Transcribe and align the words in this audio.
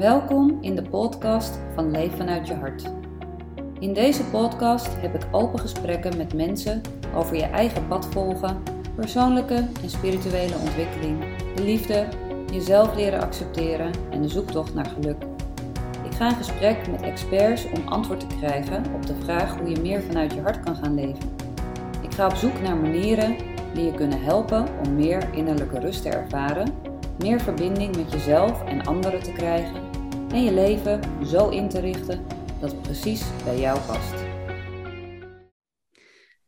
Welkom 0.00 0.58
in 0.60 0.74
de 0.74 0.82
podcast 0.82 1.58
van 1.74 1.90
Leef 1.90 2.16
vanuit 2.16 2.46
je 2.46 2.54
hart. 2.54 2.92
In 3.78 3.94
deze 3.94 4.24
podcast 4.24 4.88
heb 5.00 5.14
ik 5.14 5.26
open 5.30 5.58
gesprekken 5.58 6.16
met 6.16 6.34
mensen 6.34 6.80
over 7.14 7.36
je 7.36 7.42
eigen 7.42 7.88
pad 7.88 8.06
volgen, 8.06 8.62
persoonlijke 8.94 9.54
en 9.82 9.90
spirituele 9.90 10.54
ontwikkeling, 10.54 11.24
de 11.54 11.62
liefde, 11.62 12.08
jezelf 12.52 12.94
leren 12.94 13.20
accepteren 13.20 13.92
en 14.10 14.22
de 14.22 14.28
zoektocht 14.28 14.74
naar 14.74 14.86
geluk. 14.86 15.22
Ik 16.04 16.12
ga 16.12 16.28
in 16.28 16.36
gesprek 16.36 16.90
met 16.90 17.02
experts 17.02 17.66
om 17.66 17.88
antwoord 17.88 18.20
te 18.20 18.36
krijgen 18.38 18.84
op 18.94 19.06
de 19.06 19.14
vraag 19.14 19.58
hoe 19.58 19.70
je 19.70 19.80
meer 19.80 20.02
vanuit 20.02 20.32
je 20.32 20.40
hart 20.40 20.60
kan 20.60 20.76
gaan 20.76 20.94
leven. 20.94 21.30
Ik 22.02 22.14
ga 22.14 22.26
op 22.26 22.34
zoek 22.34 22.60
naar 22.62 22.76
manieren 22.76 23.36
die 23.74 23.84
je 23.84 23.94
kunnen 23.94 24.22
helpen 24.22 24.66
om 24.86 24.94
meer 24.94 25.28
innerlijke 25.32 25.78
rust 25.78 26.02
te 26.02 26.08
ervaren, 26.08 26.74
meer 27.18 27.40
verbinding 27.40 27.96
met 27.96 28.12
jezelf 28.12 28.64
en 28.64 28.86
anderen 28.86 29.22
te 29.22 29.32
krijgen 29.32 29.79
en 30.32 30.44
je 30.44 30.52
leven 30.52 31.26
zo 31.26 31.48
in 31.48 31.68
te 31.68 31.80
richten 31.80 32.26
dat 32.60 32.70
het 32.70 32.82
precies 32.82 33.44
bij 33.44 33.58
jou 33.58 33.80
past. 33.80 34.14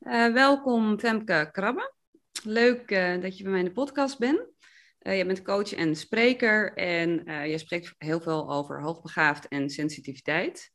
Uh, 0.01 0.33
welkom 0.33 0.99
Femke 0.99 1.49
Krabbe. 1.53 1.93
Leuk 2.45 2.91
uh, 2.91 3.21
dat 3.21 3.37
je 3.37 3.43
bij 3.43 3.53
mij 3.53 3.61
in 3.61 3.67
de 3.67 3.73
podcast 3.73 4.19
bent. 4.19 4.41
Uh, 5.03 5.19
je 5.19 5.27
bent 5.27 5.43
coach 5.43 5.75
en 5.75 5.97
spreker 5.97 6.75
en 6.75 7.11
je 7.49 7.59
spreekt 7.59 7.95
heel 7.99 8.21
veel 8.21 8.53
over 8.53 8.83
hoogbegaafd 8.83 9.49
en 9.49 9.71
sensitiviteit. 9.71 10.73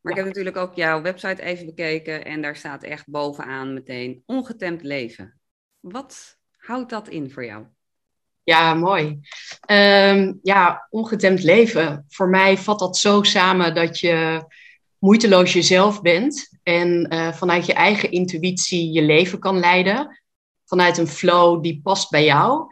Maar 0.00 0.12
ja. 0.12 0.18
ik 0.18 0.24
heb 0.24 0.34
natuurlijk 0.34 0.56
ook 0.56 0.74
jouw 0.74 1.02
website 1.02 1.42
even 1.42 1.66
bekeken 1.66 2.24
en 2.24 2.42
daar 2.42 2.56
staat 2.56 2.82
echt 2.82 3.08
bovenaan 3.08 3.74
meteen 3.74 4.22
ongetemd 4.26 4.82
leven. 4.82 5.40
Wat 5.80 6.38
houdt 6.56 6.90
dat 6.90 7.08
in 7.08 7.30
voor 7.30 7.44
jou? 7.44 7.66
Ja, 8.50 8.74
mooi. 8.74 9.20
Um, 9.70 10.38
ja, 10.42 10.86
ongetemd 10.90 11.42
leven. 11.42 12.04
Voor 12.08 12.28
mij 12.28 12.58
vat 12.58 12.78
dat 12.78 12.96
zo 12.96 13.22
samen 13.22 13.74
dat 13.74 13.98
je 13.98 14.44
moeiteloos 14.98 15.52
jezelf 15.52 16.00
bent 16.00 16.58
en 16.62 17.14
uh, 17.14 17.32
vanuit 17.32 17.66
je 17.66 17.72
eigen 17.72 18.10
intuïtie 18.10 18.92
je 18.92 19.02
leven 19.02 19.38
kan 19.38 19.58
leiden. 19.58 20.20
Vanuit 20.64 20.98
een 20.98 21.06
flow 21.06 21.62
die 21.62 21.80
past 21.82 22.10
bij 22.10 22.24
jou. 22.24 22.66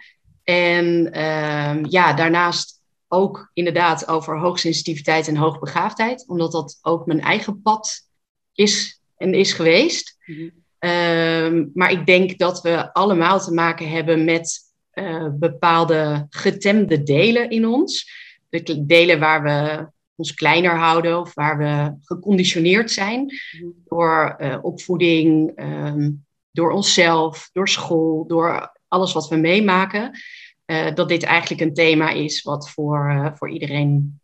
En 0.44 0.86
um, 1.22 1.86
ja, 1.88 2.12
daarnaast 2.12 2.82
ook 3.08 3.50
inderdaad 3.54 4.08
over 4.08 4.38
hoogsensitiviteit 4.38 5.28
en 5.28 5.36
hoogbegaafdheid, 5.36 6.28
omdat 6.28 6.52
dat 6.52 6.78
ook 6.82 7.06
mijn 7.06 7.20
eigen 7.20 7.62
pad 7.62 8.08
is 8.52 9.00
en 9.16 9.34
is 9.34 9.52
geweest. 9.52 10.16
Mm 10.24 10.36
-hmm. 10.36 10.90
um, 10.90 11.70
maar 11.74 11.90
ik 11.90 12.06
denk 12.06 12.38
dat 12.38 12.60
we 12.62 12.92
allemaal 12.92 13.40
te 13.40 13.52
maken 13.52 13.90
hebben 13.90 14.24
met 14.24 14.66
uh, 14.98 15.28
bepaalde 15.32 16.26
getemde 16.30 17.02
delen 17.02 17.50
in 17.50 17.66
ons. 17.66 18.10
De 18.48 18.86
delen 18.86 19.18
waar 19.18 19.42
we 19.42 19.88
ons 20.14 20.34
kleiner 20.34 20.76
houden 20.76 21.20
of 21.20 21.34
waar 21.34 21.58
we 21.58 21.96
geconditioneerd 22.00 22.90
zijn 22.90 23.20
mm-hmm. 23.20 23.74
door 23.84 24.36
uh, 24.38 24.58
opvoeding, 24.62 25.60
um, 25.60 26.26
door 26.50 26.70
onszelf, 26.70 27.50
door 27.52 27.68
school, 27.68 28.26
door 28.26 28.78
alles 28.88 29.12
wat 29.12 29.28
we 29.28 29.36
meemaken. 29.36 30.18
Uh, 30.66 30.94
dat 30.94 31.08
dit 31.08 31.22
eigenlijk 31.22 31.60
een 31.62 31.74
thema 31.74 32.10
is 32.10 32.42
wat 32.42 32.70
voor, 32.70 33.32
voor 33.34 33.50
iedereen 33.50 34.20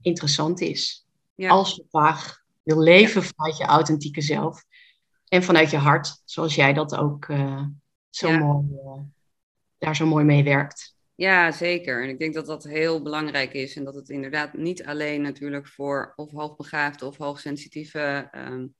interessant 0.00 0.60
is. 0.60 1.06
Ja. 1.34 1.48
Als 1.48 1.74
je 1.74 1.84
graag 1.90 2.40
wil 2.62 2.78
leven 2.78 3.22
vanuit 3.22 3.56
je 3.56 3.64
authentieke 3.64 4.20
zelf 4.20 4.64
en 5.28 5.42
vanuit 5.42 5.70
je 5.70 5.76
hart, 5.76 6.22
zoals 6.24 6.54
jij 6.54 6.72
dat 6.72 6.96
ook 6.96 7.26
zo 8.10 8.28
ja. 8.28 8.38
mooi 8.38 8.66
daar 9.82 9.96
zo 9.96 10.06
mooi 10.06 10.24
mee 10.24 10.44
werkt. 10.44 10.96
Ja, 11.14 11.50
zeker. 11.50 12.02
En 12.02 12.08
ik 12.08 12.18
denk 12.18 12.34
dat 12.34 12.46
dat 12.46 12.64
heel 12.64 13.02
belangrijk 13.02 13.52
is. 13.52 13.76
En 13.76 13.84
dat 13.84 13.94
het 13.94 14.08
inderdaad 14.08 14.52
niet 14.52 14.84
alleen 14.84 15.22
natuurlijk 15.22 15.66
voor 15.66 16.12
of 16.16 16.30
hoogbegaafde 16.30 17.06
of 17.06 17.16
hoogsensitieve 17.16 18.28
um, 18.34 18.74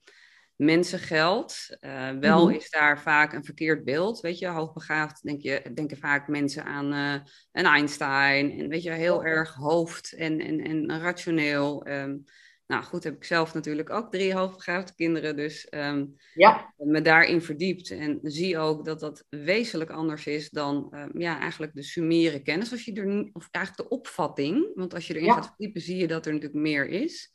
mensen 0.57 0.99
geldt. 0.99 1.77
Uh, 1.81 2.11
wel 2.11 2.41
mm 2.41 2.47
-hmm. 2.47 2.57
is 2.57 2.71
daar 2.71 3.01
vaak 3.01 3.33
een 3.33 3.45
verkeerd 3.45 3.85
beeld. 3.85 4.21
Weet 4.21 4.39
je, 4.39 4.47
hoogbegaafd 4.47 5.23
denk 5.23 5.41
je, 5.43 5.71
denken 5.75 5.97
vaak 5.97 6.29
mensen 6.29 6.65
aan 6.65 6.93
uh, 6.93 7.21
een 7.53 7.65
Einstein. 7.65 8.59
En 8.59 8.69
weet 8.69 8.83
je, 8.83 8.91
heel 8.91 9.25
erg 9.25 9.55
hoofd 9.55 10.13
en, 10.13 10.41
en, 10.41 10.61
en 10.61 11.01
rationeel. 11.01 11.87
Um, 11.89 12.25
nou 12.73 12.85
goed, 12.85 13.05
heb 13.05 13.15
ik 13.15 13.25
zelf 13.25 13.55
natuurlijk 13.55 13.91
ook 13.91 14.11
drie 14.11 14.35
hoogbegaafde 14.35 14.95
kinderen, 14.95 15.37
dus 15.37 15.67
um, 15.71 16.17
ja. 16.35 16.75
me 16.77 17.03
daarin 17.03 17.43
verdiept. 17.43 17.91
En 17.91 18.19
zie 18.23 18.59
ook 18.59 18.85
dat 18.85 19.01
dat 19.01 19.25
wezenlijk 19.29 19.91
anders 19.91 20.27
is 20.27 20.51
dan 20.51 20.95
um, 20.95 21.21
ja, 21.21 21.41
eigenlijk 21.41 21.75
de 21.75 21.83
summiere 21.83 22.43
kennis. 22.43 22.73
Als 22.73 22.85
je 22.85 22.93
er, 22.93 23.31
of 23.33 23.49
eigenlijk 23.51 23.89
de 23.89 23.97
opvatting, 23.97 24.71
want 24.75 24.95
als 24.95 25.07
je 25.07 25.15
erin 25.15 25.27
ja. 25.27 25.35
gaat 25.35 25.47
verdiepen, 25.47 25.81
zie 25.81 25.97
je 25.97 26.07
dat 26.07 26.27
er 26.27 26.33
natuurlijk 26.33 26.61
meer 26.61 26.89
is. 26.89 27.33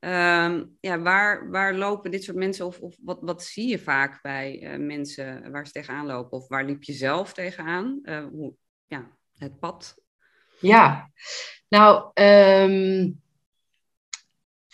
Um, 0.00 0.76
ja, 0.80 1.00
waar, 1.00 1.50
waar 1.50 1.74
lopen 1.74 2.10
dit 2.10 2.24
soort 2.24 2.36
mensen, 2.36 2.66
of, 2.66 2.80
of 2.80 2.96
wat, 3.00 3.18
wat 3.20 3.42
zie 3.42 3.68
je 3.68 3.78
vaak 3.78 4.22
bij 4.22 4.62
uh, 4.62 4.86
mensen 4.86 5.50
waar 5.50 5.66
ze 5.66 5.72
tegenaan 5.72 6.06
lopen? 6.06 6.38
Of 6.38 6.48
waar 6.48 6.64
liep 6.64 6.82
je 6.82 6.92
zelf 6.92 7.32
tegenaan? 7.32 7.98
Uh, 8.02 8.24
hoe, 8.26 8.54
ja, 8.86 9.16
het 9.36 9.58
pad. 9.58 9.94
Ja, 10.60 11.10
nou, 11.68 12.10
um, 12.14 13.20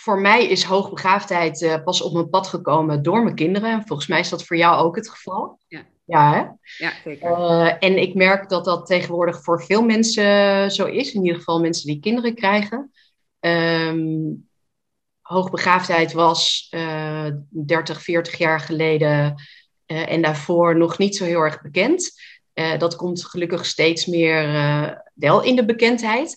voor 0.07 0.21
mij 0.21 0.47
is 0.47 0.63
hoogbegaafdheid 0.63 1.63
uh, 1.63 1.83
pas 1.85 2.03
op 2.03 2.13
mijn 2.13 2.29
pad 2.29 2.47
gekomen 2.47 3.03
door 3.03 3.23
mijn 3.23 3.35
kinderen. 3.35 3.71
En 3.71 3.87
volgens 3.87 4.09
mij 4.09 4.21
is 4.21 4.29
dat 4.29 4.45
voor 4.45 4.57
jou 4.57 4.77
ook 4.77 4.97
het 4.97 5.11
geval. 5.11 5.59
Ja, 5.69 5.85
ja, 6.05 6.33
hè? 6.33 6.39
ja 6.87 6.93
zeker. 7.05 7.31
Uh, 7.31 7.75
en 7.79 7.99
ik 7.99 8.15
merk 8.15 8.49
dat 8.49 8.65
dat 8.65 8.87
tegenwoordig 8.87 9.43
voor 9.43 9.63
veel 9.63 9.83
mensen 9.83 10.71
zo 10.71 10.85
is. 10.85 11.13
In 11.13 11.23
ieder 11.23 11.39
geval 11.39 11.61
mensen 11.61 11.87
die 11.87 12.01
kinderen 12.01 12.35
krijgen. 12.35 12.93
Um, 13.41 14.49
hoogbegaafdheid 15.21 16.13
was 16.13 16.69
uh, 16.71 17.31
30, 17.49 18.03
40 18.03 18.39
jaar 18.39 18.61
geleden 18.61 19.35
en 19.87 20.23
daarvoor 20.23 20.77
nog 20.77 20.99
niet 20.99 21.17
zo 21.17 21.25
heel 21.25 21.41
erg 21.41 21.63
bekend. 21.63 22.13
Dat 22.79 22.97
komt 22.97 23.25
gelukkig 23.25 23.67
steeds 23.67 24.07
meer 24.07 24.43
wel 25.15 25.43
in 25.43 25.57
de 25.57 25.65
bekendheid. 25.65 26.37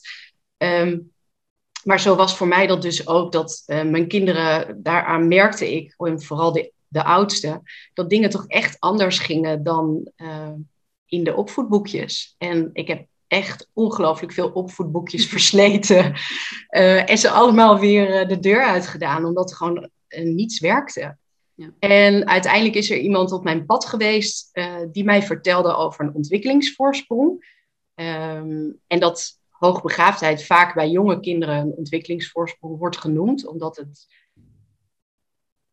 Um, 0.58 1.12
maar 1.84 2.00
zo 2.00 2.16
was 2.16 2.38
voor 2.38 2.48
mij 2.48 2.68
dat 2.68 2.82
dus 2.82 3.08
ook 3.08 3.32
dat 3.32 3.64
uh, 3.68 3.84
mijn 3.84 4.08
kinderen, 4.08 4.84
daaraan 4.84 5.28
merkte 5.28 5.76
ik, 5.76 5.94
en 5.98 6.22
vooral 6.22 6.52
de, 6.52 6.72
de 6.88 7.04
oudste, 7.04 7.62
dat 7.94 8.10
dingen 8.10 8.30
toch 8.30 8.48
echt 8.48 8.80
anders 8.80 9.20
gingen 9.20 9.64
dan 9.64 10.12
uh, 10.18 10.50
in 11.06 11.24
de 11.24 11.36
opvoedboekjes. 11.36 12.36
En 12.38 12.70
ik 12.74 12.88
heb 12.88 13.08
echt 13.28 13.70
ongelooflijk 13.74 14.34
veel 14.34 14.50
opvoedboekjes 14.50 15.28
versleten. 15.36 16.14
Uh, 16.70 17.10
en 17.10 17.18
ze 17.18 17.30
allemaal 17.30 17.80
weer 17.80 18.28
de 18.28 18.40
deur 18.40 18.64
uitgedaan, 18.64 19.26
omdat 19.26 19.56
gewoon 19.56 19.90
niets 20.24 20.60
werkte. 20.60 21.18
Ja. 21.56 21.74
En 21.80 22.28
uiteindelijk 22.28 22.76
is 22.76 22.90
er 22.90 22.98
iemand 22.98 23.32
op 23.32 23.44
mijn 23.44 23.66
pad 23.66 23.86
geweest 23.86 24.52
die 24.92 25.04
mij 25.04 25.24
vertelde 25.24 25.76
over 25.76 26.06
een 26.06 26.14
ontwikkelingsvoorsprong. 26.14 27.58
Um, 27.96 28.80
en 28.88 29.00
dat 29.00 29.39
hoogbegaafdheid 29.60 30.46
vaak 30.46 30.74
bij 30.74 30.90
jonge 30.90 31.20
kinderen 31.20 31.56
een 31.56 31.72
ontwikkelingsvoorsprong 31.72 32.78
wordt 32.78 32.98
genoemd, 32.98 33.48
omdat 33.48 33.78
het 33.78 34.08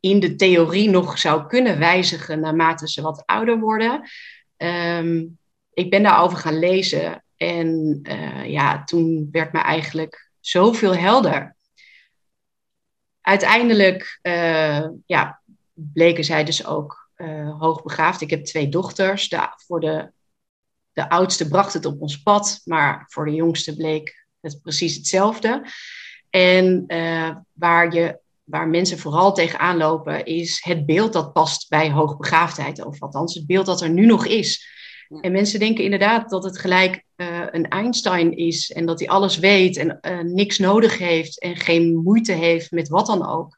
in 0.00 0.20
de 0.20 0.34
theorie 0.34 0.90
nog 0.90 1.18
zou 1.18 1.46
kunnen 1.46 1.78
wijzigen 1.78 2.40
naarmate 2.40 2.88
ze 2.88 3.02
wat 3.02 3.22
ouder 3.26 3.58
worden. 3.58 4.08
Um, 4.56 5.38
ik 5.72 5.90
ben 5.90 6.02
daarover 6.02 6.38
gaan 6.38 6.58
lezen 6.58 7.24
en 7.36 8.00
uh, 8.02 8.50
ja, 8.50 8.84
toen 8.84 9.28
werd 9.32 9.52
me 9.52 9.58
eigenlijk 9.58 10.30
zoveel 10.40 10.96
helder. 10.96 11.56
Uiteindelijk 13.20 14.18
uh, 14.22 14.88
ja, 15.06 15.42
bleken 15.72 16.24
zij 16.24 16.44
dus 16.44 16.66
ook 16.66 17.10
uh, 17.16 17.60
hoogbegaafd. 17.60 18.20
Ik 18.20 18.30
heb 18.30 18.44
twee 18.44 18.68
dochters. 18.68 19.28
De, 19.28 19.48
voor 19.56 19.80
de 19.80 20.12
de 20.96 21.08
oudste 21.08 21.48
bracht 21.48 21.72
het 21.72 21.84
op 21.84 22.00
ons 22.00 22.22
pad, 22.22 22.60
maar 22.64 23.04
voor 23.08 23.24
de 23.24 23.34
jongste 23.34 23.76
bleek 23.76 24.26
het 24.40 24.60
precies 24.62 24.94
hetzelfde. 24.94 25.66
En 26.30 26.84
uh, 26.86 27.36
waar, 27.52 27.94
je, 27.94 28.18
waar 28.44 28.68
mensen 28.68 28.98
vooral 28.98 29.34
tegenaan 29.34 29.76
lopen, 29.76 30.24
is 30.24 30.60
het 30.64 30.86
beeld 30.86 31.12
dat 31.12 31.32
past 31.32 31.68
bij 31.68 31.90
hoogbegaafdheid. 31.90 32.84
Of 32.84 33.02
althans, 33.02 33.34
het 33.34 33.46
beeld 33.46 33.66
dat 33.66 33.80
er 33.80 33.90
nu 33.90 34.06
nog 34.06 34.26
is. 34.26 34.68
En 35.20 35.32
mensen 35.32 35.58
denken 35.58 35.84
inderdaad 35.84 36.30
dat 36.30 36.44
het 36.44 36.58
gelijk 36.58 37.04
uh, 37.16 37.46
een 37.50 37.68
Einstein 37.68 38.36
is 38.36 38.70
en 38.70 38.86
dat 38.86 38.98
hij 38.98 39.08
alles 39.08 39.38
weet 39.38 39.76
en 39.76 39.98
uh, 40.00 40.20
niks 40.20 40.58
nodig 40.58 40.98
heeft 40.98 41.40
en 41.40 41.56
geen 41.56 41.96
moeite 41.96 42.32
heeft 42.32 42.70
met 42.70 42.88
wat 42.88 43.06
dan 43.06 43.26
ook. 43.26 43.54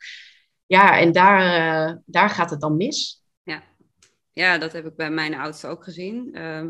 Ja, 0.66 0.98
en 0.98 1.12
daar, 1.12 2.02
daar 2.04 2.30
gaat 2.30 2.50
het 2.50 2.60
dan 2.60 2.76
mis. 2.76 3.22
Ja. 3.42 3.62
ja, 4.32 4.58
dat 4.58 4.72
heb 4.72 4.86
ik 4.86 4.96
bij 4.96 5.10
mijn 5.10 5.34
oudste 5.34 5.66
ook 5.66 5.84
gezien. 5.84 6.30
Uh, 6.32 6.66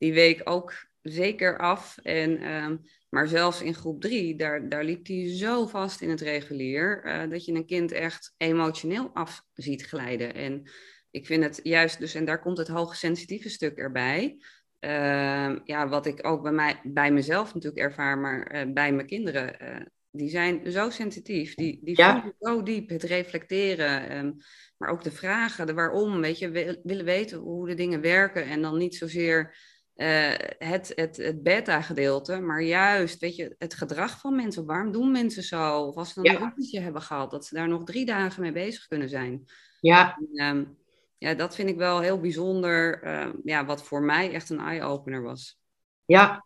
die 0.00 0.12
week 0.12 0.40
ook 0.44 0.86
zeker 1.02 1.58
af. 1.58 1.98
En, 2.02 2.52
um, 2.52 2.80
maar 3.08 3.28
zelfs 3.28 3.62
in 3.62 3.74
groep 3.74 4.00
drie, 4.00 4.36
daar, 4.36 4.68
daar 4.68 4.84
liep 4.84 5.06
hij 5.06 5.36
zo 5.36 5.66
vast 5.66 6.00
in 6.00 6.10
het 6.10 6.20
regulier, 6.20 7.02
uh, 7.04 7.30
dat 7.30 7.44
je 7.44 7.52
een 7.52 7.66
kind 7.66 7.92
echt 7.92 8.34
emotioneel 8.36 9.10
af 9.12 9.42
ziet 9.54 9.86
glijden. 9.86 10.34
En 10.34 10.70
ik 11.10 11.26
vind 11.26 11.44
het 11.44 11.60
juist, 11.62 11.98
dus, 11.98 12.14
en 12.14 12.24
daar 12.24 12.40
komt 12.40 12.58
het 12.58 12.68
hoogsensitieve 12.68 13.48
stuk 13.48 13.78
erbij. 13.78 14.36
Uh, 14.80 15.56
ja, 15.64 15.88
wat 15.88 16.06
ik 16.06 16.26
ook 16.26 16.42
bij, 16.42 16.52
mij, 16.52 16.80
bij 16.84 17.12
mezelf 17.12 17.54
natuurlijk 17.54 17.82
ervaar, 17.82 18.18
maar 18.18 18.54
uh, 18.54 18.72
bij 18.72 18.92
mijn 18.92 19.06
kinderen. 19.06 19.56
Uh, 19.62 19.86
die 20.10 20.28
zijn 20.28 20.70
zo 20.70 20.90
sensitief. 20.90 21.54
Die, 21.54 21.80
die 21.82 21.94
voelen 21.94 22.34
zo 22.38 22.62
diep 22.62 22.88
het 22.88 23.02
reflecteren. 23.02 24.16
Um, 24.16 24.36
maar 24.76 24.90
ook 24.90 25.02
de 25.04 25.10
vragen, 25.10 25.66
de 25.66 25.74
waarom. 25.74 26.20
Weet 26.20 26.38
je, 26.38 26.50
we, 26.50 26.80
willen 26.82 27.04
weten 27.04 27.38
hoe 27.38 27.68
de 27.68 27.74
dingen 27.74 28.00
werken. 28.00 28.44
En 28.44 28.62
dan 28.62 28.78
niet 28.78 28.94
zozeer 28.94 29.54
uh, 30.00 30.34
het, 30.58 30.92
het, 30.94 31.16
het 31.16 31.42
beta-gedeelte, 31.42 32.40
maar 32.40 32.62
juist 32.62 33.20
weet 33.20 33.36
je, 33.36 33.54
het 33.58 33.74
gedrag 33.74 34.20
van 34.20 34.36
mensen. 34.36 34.66
Waarom 34.66 34.92
doen 34.92 35.10
mensen 35.10 35.42
zo? 35.42 35.78
Of 35.78 35.96
als 35.96 36.12
ze 36.12 36.22
dan 36.22 36.34
een 36.34 36.42
oefentje 36.42 36.80
hebben 36.80 37.02
gehad, 37.02 37.30
dat 37.30 37.46
ze 37.46 37.54
daar 37.54 37.68
nog 37.68 37.84
drie 37.84 38.06
dagen 38.06 38.42
mee 38.42 38.52
bezig 38.52 38.86
kunnen 38.86 39.08
zijn. 39.08 39.44
Ja. 39.80 40.18
En, 40.34 40.56
um, 40.56 40.76
ja, 41.18 41.34
dat 41.34 41.54
vind 41.54 41.68
ik 41.68 41.76
wel 41.76 42.00
heel 42.00 42.20
bijzonder. 42.20 43.00
Uh, 43.04 43.26
ja, 43.44 43.64
wat 43.64 43.82
voor 43.82 44.02
mij 44.02 44.32
echt 44.32 44.50
een 44.50 44.60
eye-opener 44.60 45.22
was. 45.22 45.58
Ja, 46.04 46.44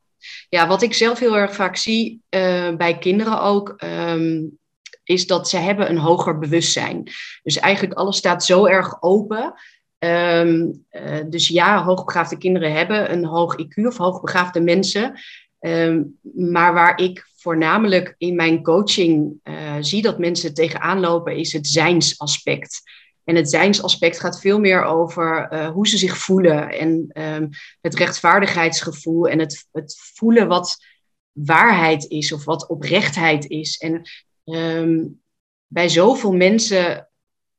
ja, 0.49 0.67
wat 0.67 0.83
ik 0.83 0.95
zelf 0.95 1.19
heel 1.19 1.37
erg 1.37 1.55
vaak 1.55 1.77
zie 1.77 2.23
uh, 2.31 2.77
bij 2.77 2.99
kinderen 2.99 3.41
ook, 3.41 3.83
um, 3.85 4.59
is 5.05 5.27
dat 5.27 5.49
ze 5.49 5.57
hebben 5.57 5.91
een 5.91 5.99
hoger 5.99 6.39
bewustzijn. 6.39 7.03
Dus 7.43 7.57
eigenlijk 7.57 7.99
alles 7.99 8.17
staat 8.17 8.45
zo 8.45 8.67
erg 8.67 9.03
open. 9.03 9.55
Um, 10.05 10.85
uh, 10.93 11.21
dus 11.29 11.49
ja, 11.49 11.85
hoogbegaafde 11.85 12.39
kinderen 12.39 12.73
hebben 12.73 13.13
een 13.13 13.25
hoog 13.25 13.57
IQ 13.63 13.87
of 13.87 13.97
hoogbegaafde 13.97 14.61
mensen. 14.61 15.21
Um, 15.61 16.19
maar 16.35 16.75
waar 16.75 17.01
ik 17.01 17.27
voornamelijk 17.37 18.15
in 18.19 18.35
mijn 18.35 18.63
coaching 18.63 19.41
uh, 19.45 19.77
zie 19.81 20.03
dat 20.03 20.19
mensen 20.19 20.55
tegenaan 20.55 21.01
lopen, 21.01 21.37
is 21.37 21.53
het 21.53 21.67
zijnsaspect. 21.67 22.83
En 23.25 23.37
het 23.37 23.51
zijnsaspect 23.51 24.21
gaat 24.21 24.41
veel 24.41 24.61
meer 24.61 24.85
over 24.85 25.49
uh, 25.53 25.69
hoe 25.69 25.89
ze 25.89 25.99
zich 25.99 26.19
voelen 26.19 26.71
en 26.71 27.11
um, 27.13 27.49
het 27.81 27.95
rechtvaardigheidsgevoel 27.95 29.29
en 29.29 29.39
het, 29.39 29.67
het 29.73 29.97
voelen 30.15 30.49
wat 30.49 30.77
waarheid 31.33 32.05
is 32.11 32.33
of 32.33 32.45
wat 32.45 32.69
oprechtheid 32.69 33.49
is. 33.49 33.77
En 33.77 34.03
bij 35.67 35.89
zoveel 35.89 36.33
mensen 36.33 37.09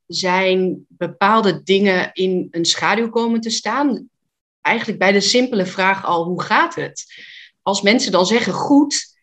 zijn 0.07 0.85
bepaalde 0.87 1.63
dingen 1.63 2.13
in 2.13 2.47
een 2.51 2.65
schaduw 2.65 3.09
komen 3.09 3.41
te 3.41 3.49
staan. 3.49 4.09
Eigenlijk 4.61 4.99
bij 4.99 5.11
de 5.11 5.21
simpele 5.21 5.65
vraag 5.65 6.05
al, 6.05 6.23
hoe 6.23 6.41
gaat 6.41 6.75
het? 6.75 7.05
Als 7.61 7.81
mensen 7.81 8.11
dan 8.11 8.25
zeggen 8.25 8.53
goed, 8.53 9.17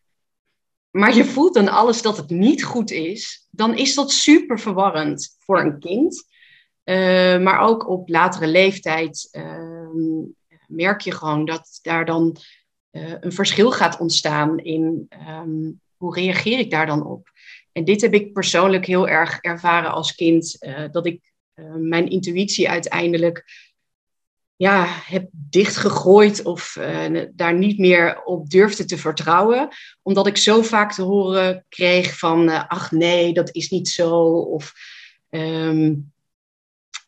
maar 0.90 1.16
je 1.16 1.24
voelt 1.24 1.54
dan 1.54 1.68
alles 1.68 2.02
dat 2.02 2.16
het 2.16 2.30
niet 2.30 2.64
goed 2.64 2.90
is, 2.90 3.46
dan 3.50 3.76
is 3.76 3.94
dat 3.94 4.10
super 4.10 4.60
verwarrend 4.60 5.36
voor 5.38 5.60
een 5.60 5.78
kind. 5.78 6.24
Uh, 6.84 7.38
maar 7.38 7.60
ook 7.60 7.88
op 7.88 8.08
latere 8.08 8.46
leeftijd 8.46 9.28
uh, 9.32 9.88
merk 10.66 11.00
je 11.00 11.12
gewoon 11.12 11.44
dat 11.44 11.78
daar 11.82 12.04
dan 12.04 12.36
uh, 12.90 13.14
een 13.20 13.32
verschil 13.32 13.70
gaat 13.70 13.98
ontstaan 13.98 14.58
in 14.58 15.08
um, 15.28 15.80
hoe 15.96 16.14
reageer 16.14 16.58
ik 16.58 16.70
daar 16.70 16.86
dan 16.86 17.06
op. 17.06 17.30
En 17.72 17.84
dit 17.84 18.00
heb 18.00 18.14
ik 18.14 18.32
persoonlijk 18.32 18.86
heel 18.86 19.08
erg 19.08 19.38
ervaren 19.40 19.92
als 19.92 20.14
kind, 20.14 20.58
dat 20.90 21.06
ik 21.06 21.32
mijn 21.76 22.08
intuïtie 22.08 22.70
uiteindelijk 22.70 23.44
ja, 24.56 24.86
heb 25.04 25.28
dichtgegooid 25.30 26.42
of 26.42 26.78
daar 27.32 27.54
niet 27.54 27.78
meer 27.78 28.22
op 28.24 28.50
durfde 28.50 28.84
te 28.84 28.98
vertrouwen, 28.98 29.68
omdat 30.02 30.26
ik 30.26 30.36
zo 30.36 30.62
vaak 30.62 30.92
te 30.92 31.02
horen 31.02 31.64
kreeg 31.68 32.18
van, 32.18 32.68
ach 32.68 32.90
nee, 32.90 33.32
dat 33.32 33.54
is 33.54 33.70
niet 33.70 33.88
zo, 33.88 34.18
of 34.38 34.72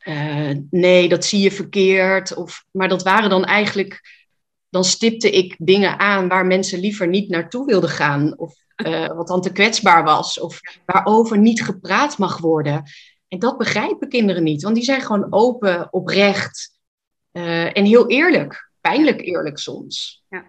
uh, 0.04 0.50
nee, 0.70 1.08
dat 1.08 1.24
zie 1.24 1.40
je 1.40 1.50
verkeerd. 1.50 2.34
Of, 2.34 2.64
maar 2.70 2.88
dat 2.88 3.02
waren 3.02 3.30
dan 3.30 3.44
eigenlijk, 3.44 4.24
dan 4.68 4.84
stipte 4.84 5.30
ik 5.30 5.56
dingen 5.58 5.98
aan 5.98 6.28
waar 6.28 6.46
mensen 6.46 6.80
liever 6.80 7.08
niet 7.08 7.28
naartoe 7.28 7.66
wilden 7.66 7.90
gaan. 7.90 8.38
Of 8.38 8.54
uh, 8.76 9.06
wat 9.06 9.26
dan 9.26 9.40
te 9.40 9.52
kwetsbaar 9.52 10.04
was. 10.04 10.40
Of 10.40 10.60
waarover 10.86 11.38
niet 11.38 11.62
gepraat 11.62 12.18
mag 12.18 12.38
worden. 12.38 12.82
En 13.28 13.38
dat 13.38 13.58
begrijpen 13.58 14.08
kinderen 14.08 14.42
niet, 14.42 14.62
want 14.62 14.74
die 14.74 14.84
zijn 14.84 15.00
gewoon 15.00 15.32
open, 15.32 15.92
oprecht 15.92 16.78
uh, 17.32 17.76
en 17.76 17.84
heel 17.84 18.08
eerlijk. 18.08 18.70
Pijnlijk 18.80 19.20
eerlijk 19.20 19.58
soms. 19.58 20.24
Ja. 20.28 20.44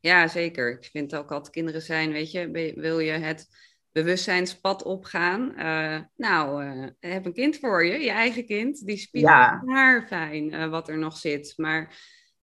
ja, 0.00 0.28
zeker. 0.28 0.70
Ik 0.70 0.88
vind 0.92 1.16
ook 1.16 1.32
altijd 1.32 1.54
kinderen 1.54 1.82
zijn, 1.82 2.12
weet 2.12 2.30
je, 2.30 2.72
wil 2.74 2.98
je 2.98 3.12
het 3.12 3.48
bewustzijnspad 3.92 4.82
opgaan. 4.82 5.52
Uh, 5.56 5.98
nou, 6.16 6.64
uh, 6.64 6.86
heb 7.00 7.26
een 7.26 7.32
kind 7.32 7.58
voor 7.58 7.84
je, 7.84 7.98
je 7.98 8.10
eigen 8.10 8.46
kind. 8.46 8.86
Die 8.86 8.96
spiegelt 8.96 9.32
ja. 9.32 9.62
haar 9.66 10.06
fijn 10.06 10.52
uh, 10.52 10.68
wat 10.68 10.88
er 10.88 10.98
nog 10.98 11.16
zit. 11.16 11.52
Maar 11.56 11.94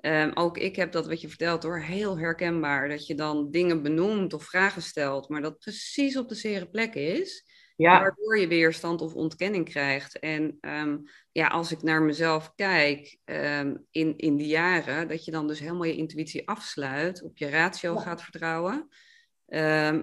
um, 0.00 0.31
ook 0.35 0.58
ik 0.58 0.76
heb 0.76 0.93
dat 0.93 1.06
wat 1.06 1.20
je 1.20 1.29
vertelt 1.29 1.62
hoor, 1.62 1.81
heel 1.81 2.19
herkenbaar. 2.19 2.88
Dat 2.88 3.06
je 3.06 3.14
dan 3.14 3.50
dingen 3.50 3.82
benoemt 3.82 4.32
of 4.32 4.44
vragen 4.44 4.82
stelt, 4.82 5.29
maar 5.29 5.43
dat 5.43 5.58
precies 5.58 6.17
op 6.17 6.29
de 6.29 6.35
zere 6.35 6.69
plek 6.69 6.94
is. 6.94 7.49
Ja. 7.76 8.00
Waardoor 8.00 8.38
je 8.38 8.49
weerstand 8.49 9.00
of 9.00 9.14
ontkenning 9.14 9.64
krijgt. 9.64 10.19
En 10.19 10.58
um, 10.61 11.02
ja, 11.32 11.47
als 11.47 11.73
ik 11.73 11.82
naar 11.82 12.02
mezelf 12.02 12.55
kijk 12.55 13.19
um, 13.25 13.87
in, 13.91 14.17
in 14.17 14.37
die 14.37 14.47
jaren, 14.47 15.08
dat 15.08 15.25
je 15.25 15.31
dan 15.31 15.47
dus 15.47 15.61
helemaal 15.61 15.85
je 15.85 15.97
intuïtie 15.97 16.49
afsluit, 16.49 17.23
op 17.23 17.38
je 17.38 17.49
ratio 17.49 17.94
ja. 17.94 18.00
gaat 18.00 18.23
vertrouwen. 18.23 18.88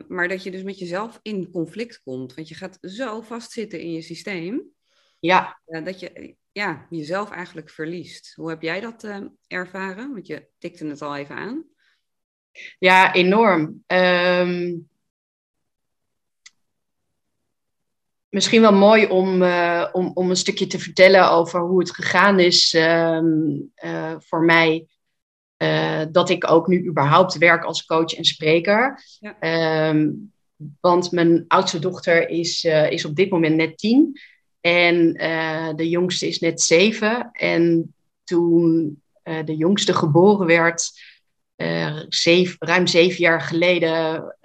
Maar 0.08 0.28
dat 0.28 0.44
je 0.44 0.52
dus 0.52 0.64
met 0.64 0.80
jezelf 0.80 1.20
in 1.22 1.52
conflict 1.52 2.02
komt. 2.04 2.34
Want 2.34 2.48
je 2.48 2.56
gaat 2.56 2.78
zo 2.82 3.22
vastzitten 3.22 3.80
in 3.80 3.92
je 3.92 4.02
systeem. 4.02 4.76
Ja. 5.20 5.60
Uh, 5.68 5.86
dat 5.86 6.00
je 6.00 6.36
ja, 6.52 6.88
jezelf 6.90 7.32
eigenlijk 7.32 7.70
verliest. 7.70 8.34
Hoe 8.36 8.50
heb 8.50 8.62
jij 8.62 8.80
dat 8.80 9.04
uh, 9.04 9.18
ervaren? 9.48 10.14
Want 10.14 10.28
je 10.28 10.48
tikte 10.58 10.88
het 10.88 11.02
al 11.02 11.16
even 11.16 11.36
aan. 11.36 11.64
Ja, 12.80 13.14
enorm. 13.14 13.84
Um, 13.88 14.90
misschien 18.30 18.62
wel 18.62 18.74
mooi 18.74 19.08
om, 19.08 19.42
uh, 19.42 19.90
om, 19.92 20.12
om 20.14 20.30
een 20.30 20.36
stukje 20.36 20.68
te 20.68 20.80
vertellen 20.80 21.32
over 21.32 21.60
hoe 21.60 21.80
het 21.80 21.92
gegaan 21.92 22.40
is 22.40 22.74
um, 22.74 23.72
voor 24.18 24.44
mij 24.44 24.88
dat 26.12 26.30
ik 26.30 26.50
ook 26.50 26.68
nu 26.68 26.88
überhaupt 26.88 27.38
werk 27.38 27.64
als 27.64 27.86
coach 27.86 28.14
en 28.14 28.26
spreker. 28.26 29.04
Ja. 29.20 29.90
Um, 29.90 30.34
want 30.80 31.12
mijn 31.12 31.46
oudste 31.48 31.80
dochter 31.80 32.30
is, 32.30 32.64
is 32.64 33.06
op 33.06 33.16
dit 33.16 33.30
moment 33.30 33.56
net 33.56 33.78
tien. 33.78 34.20
En 34.68 35.24
uh, 35.24 35.70
de 35.76 35.90
jongste 35.90 36.28
is 36.28 36.40
net 36.40 36.62
zeven. 36.62 37.30
En 37.32 37.94
toen 38.24 39.02
de 39.46 39.56
jongste 39.56 39.94
geboren 39.94 40.48
werd, 40.48 40.92
zeven, 42.10 42.56
ruim 42.60 42.88
zeven 42.88 43.20
jaar 43.20 43.42
geleden, 43.42 44.36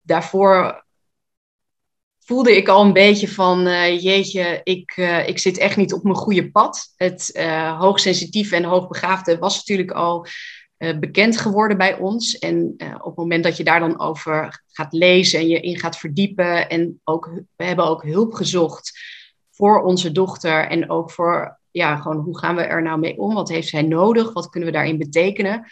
daarvoor 0.00 0.84
voelde 2.18 2.56
ik 2.56 2.68
al 2.68 2.84
een 2.84 2.92
beetje 2.92 3.28
van, 3.28 3.62
jeetje, 3.98 4.60
ik, 4.62 4.96
ik 5.26 5.38
zit 5.38 5.58
echt 5.58 5.76
niet 5.76 5.92
op 5.92 6.02
mijn 6.02 6.14
goede 6.14 6.50
pad. 6.50 6.92
Het 6.96 7.40
hoogsensitieve 7.78 8.56
en 8.56 8.64
hoogbegaafde 8.64 9.38
was 9.38 9.56
natuurlijk 9.56 9.90
al 9.90 10.26
bekend 10.76 11.36
geworden 11.36 11.76
bij 11.76 11.98
ons. 11.98 12.38
En 12.38 12.74
op 12.78 13.06
het 13.06 13.16
moment 13.16 13.44
dat 13.44 13.56
je 13.56 13.64
daar 13.64 13.80
dan 13.80 14.00
over 14.00 14.62
gaat 14.66 14.92
lezen 14.92 15.38
en 15.38 15.48
je 15.48 15.60
in 15.60 15.78
gaat 15.78 15.98
verdiepen, 15.98 16.68
en 16.68 17.00
ook, 17.04 17.42
we 17.56 17.64
hebben 17.64 17.86
ook 17.86 18.02
hulp 18.02 18.32
gezocht 18.32 19.14
voor 19.56 19.82
onze 19.82 20.12
dochter 20.12 20.68
en 20.68 20.90
ook 20.90 21.10
voor, 21.10 21.58
ja, 21.70 21.96
gewoon 21.96 22.16
hoe 22.16 22.38
gaan 22.38 22.56
we 22.56 22.62
er 22.62 22.82
nou 22.82 22.98
mee 22.98 23.18
om? 23.18 23.34
Wat 23.34 23.48
heeft 23.48 23.68
zij 23.68 23.82
nodig? 23.82 24.32
Wat 24.32 24.48
kunnen 24.48 24.68
we 24.68 24.74
daarin 24.74 24.98
betekenen? 24.98 25.70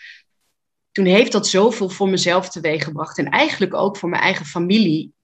Toen 0.92 1.04
heeft 1.04 1.32
dat 1.32 1.46
zoveel 1.46 1.88
voor 1.88 2.08
mezelf 2.08 2.48
teweeggebracht 2.48 3.18
en 3.18 3.28
eigenlijk 3.28 3.74
ook 3.74 3.96
voor 3.96 4.08
mijn 4.08 4.22
eigen 4.22 4.46
familie 4.46 5.14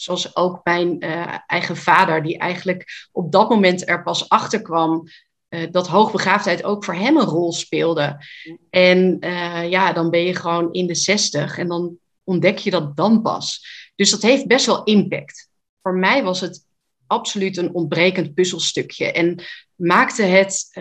Zoals 0.00 0.36
ook 0.36 0.60
mijn 0.64 1.04
uh, 1.04 1.36
eigen 1.46 1.76
vader, 1.76 2.22
die 2.22 2.38
eigenlijk 2.38 3.08
op 3.12 3.32
dat 3.32 3.48
moment 3.48 3.88
er 3.88 4.02
pas 4.02 4.28
achter 4.28 4.62
kwam 4.62 5.08
uh, 5.48 5.70
dat 5.70 5.88
hoogbegaafdheid 5.88 6.62
ook 6.62 6.84
voor 6.84 6.94
hem 6.94 7.16
een 7.16 7.24
rol 7.24 7.52
speelde. 7.52 8.24
En 8.70 9.16
uh, 9.20 9.70
ja, 9.70 9.92
dan 9.92 10.10
ben 10.10 10.24
je 10.24 10.34
gewoon 10.34 10.72
in 10.72 10.86
de 10.86 10.94
zestig 10.94 11.58
en 11.58 11.68
dan 11.68 11.98
ontdek 12.24 12.58
je 12.58 12.70
dat 12.70 12.96
dan 12.96 13.22
pas. 13.22 13.66
Dus 13.94 14.10
dat 14.10 14.22
heeft 14.22 14.46
best 14.46 14.66
wel 14.66 14.84
impact. 14.84 15.48
Voor 15.82 15.94
mij 15.94 16.24
was 16.24 16.40
het 16.40 16.64
absoluut 17.08 17.56
een 17.56 17.74
ontbrekend 17.74 18.34
puzzelstukje 18.34 19.12
en 19.12 19.44
maakte 19.74 20.22
het 20.22 20.80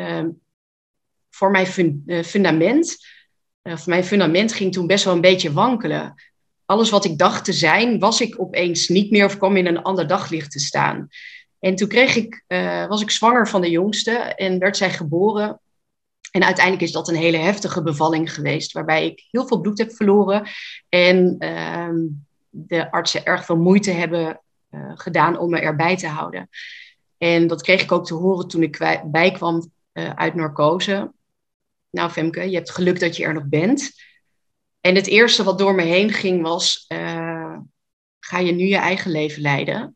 voor 1.29 1.51
mijn 1.51 1.67
fun 1.67 2.03
fundament. 2.25 2.98
of 3.62 3.86
mijn 3.86 4.03
fundament 4.03 4.53
ging 4.53 4.74
toen 4.74 4.88
best 4.88 5.03
wel 5.03 5.13
een 5.13 5.22
beetje 5.22 5.53
wankelen 5.53 6.15
alles 6.67 6.89
wat 6.89 7.05
ik 7.05 7.17
dacht 7.17 7.46
te 7.46 7.53
zijn, 7.53 8.00
was 8.00 8.22
ik 8.22 8.41
opeens 8.41 8.88
niet 8.88 9.12
meer 9.12 9.25
of 9.25 9.38
kwam 9.38 9.57
in 9.57 9.65
een 9.65 9.81
ander 9.81 10.07
daglicht 10.07 10.51
te 10.51 10.60
staan. 10.60 11.07
En 11.60 11.75
toen 11.75 11.88
kreeg 11.88 12.15
ik, 12.15 12.43
uh, 12.48 12.88
was 12.88 13.01
ik 13.01 13.12
zwanger 13.12 13.48
van 13.48 13.62
de 13.62 13.69
jongste 13.69 14.12
en 14.12 14.60
werd 14.60 14.77
zij 14.77 14.91
geboren. 14.91 15.60
En 16.31 16.43
uiteindelijk 16.43 16.84
is 16.84 16.91
dat 16.91 17.07
een 17.07 17.15
hele 17.15 17.38
heftige 17.38 17.84
bevalling 17.84 18.34
geweest, 18.34 18.72
waarbij 18.72 19.05
ik 19.05 19.27
heel 19.31 19.48
veel 19.48 19.62
bloed 19.62 19.77
heb 19.77 19.91
verloren. 19.91 20.48
En 20.89 21.36
uh, 21.39 21.89
de 22.50 22.91
artsen 22.91 23.25
erg 23.25 23.46
veel 23.46 23.57
moeite 23.57 23.91
hebben 23.91 24.41
gedaan 24.93 25.38
om 25.38 25.50
me 25.50 25.59
erbij 25.59 25.97
te 25.97 26.07
houden. 26.07 26.50
En 27.17 27.47
dat 27.47 27.62
kreeg 27.62 27.81
ik 27.81 27.91
ook 27.91 28.05
te 28.05 28.13
horen 28.13 28.47
toen 28.47 28.63
ik 28.63 29.00
bijkwam 29.05 29.71
uh, 29.93 30.09
uit 30.09 30.36
narcose. 30.36 31.12
Nou, 31.89 32.09
Femke, 32.09 32.50
je 32.50 32.55
hebt 32.55 32.71
geluk 32.71 33.00
dat 33.00 33.15
je 33.15 33.24
er 33.24 33.33
nog 33.33 33.45
bent. 33.47 33.91
En 34.81 34.95
het 34.95 35.07
eerste 35.07 35.43
wat 35.43 35.57
door 35.57 35.75
me 35.75 35.83
heen 35.83 36.12
ging 36.12 36.41
was: 36.41 36.86
uh, 36.88 37.57
ga 38.19 38.39
je 38.39 38.51
nu 38.51 38.65
je 38.65 38.77
eigen 38.77 39.12
leven 39.12 39.41
leiden. 39.41 39.95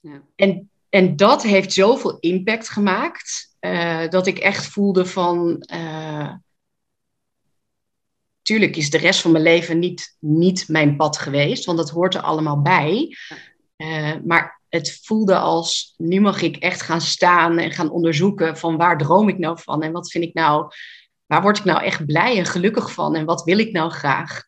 Ja. 0.00 0.22
En, 0.36 0.70
en 0.88 1.16
dat 1.16 1.42
heeft 1.42 1.72
zoveel 1.72 2.18
impact 2.18 2.68
gemaakt, 2.68 3.56
eh, 3.58 4.08
dat 4.08 4.26
ik 4.26 4.38
echt 4.38 4.66
voelde 4.66 5.06
van, 5.06 5.66
uh, 5.74 6.34
tuurlijk 8.50 8.76
is 8.76 8.90
de 8.90 8.98
rest 8.98 9.20
van 9.20 9.30
mijn 9.30 9.44
leven 9.44 9.78
niet, 9.78 10.16
niet 10.18 10.68
mijn 10.68 10.96
pad 10.96 11.18
geweest, 11.18 11.64
want 11.64 11.78
dat 11.78 11.90
hoort 11.90 12.14
er 12.14 12.20
allemaal 12.20 12.62
bij. 12.62 13.16
Uh, 13.76 14.12
maar 14.24 14.60
het 14.68 15.00
voelde 15.02 15.36
als, 15.36 15.94
nu 15.96 16.20
mag 16.20 16.42
ik 16.42 16.56
echt 16.56 16.82
gaan 16.82 17.00
staan 17.00 17.58
en 17.58 17.70
gaan 17.70 17.90
onderzoeken 17.90 18.56
van 18.56 18.76
waar 18.76 18.98
droom 18.98 19.28
ik 19.28 19.38
nou 19.38 19.58
van 19.60 19.82
en 19.82 19.92
wat 19.92 20.10
vind 20.10 20.24
ik 20.24 20.34
nou, 20.34 20.72
waar 21.26 21.42
word 21.42 21.58
ik 21.58 21.64
nou 21.64 21.82
echt 21.82 22.06
blij 22.06 22.38
en 22.38 22.44
gelukkig 22.44 22.92
van 22.92 23.16
en 23.16 23.24
wat 23.24 23.44
wil 23.44 23.58
ik 23.58 23.72
nou 23.72 23.90
graag. 23.90 24.42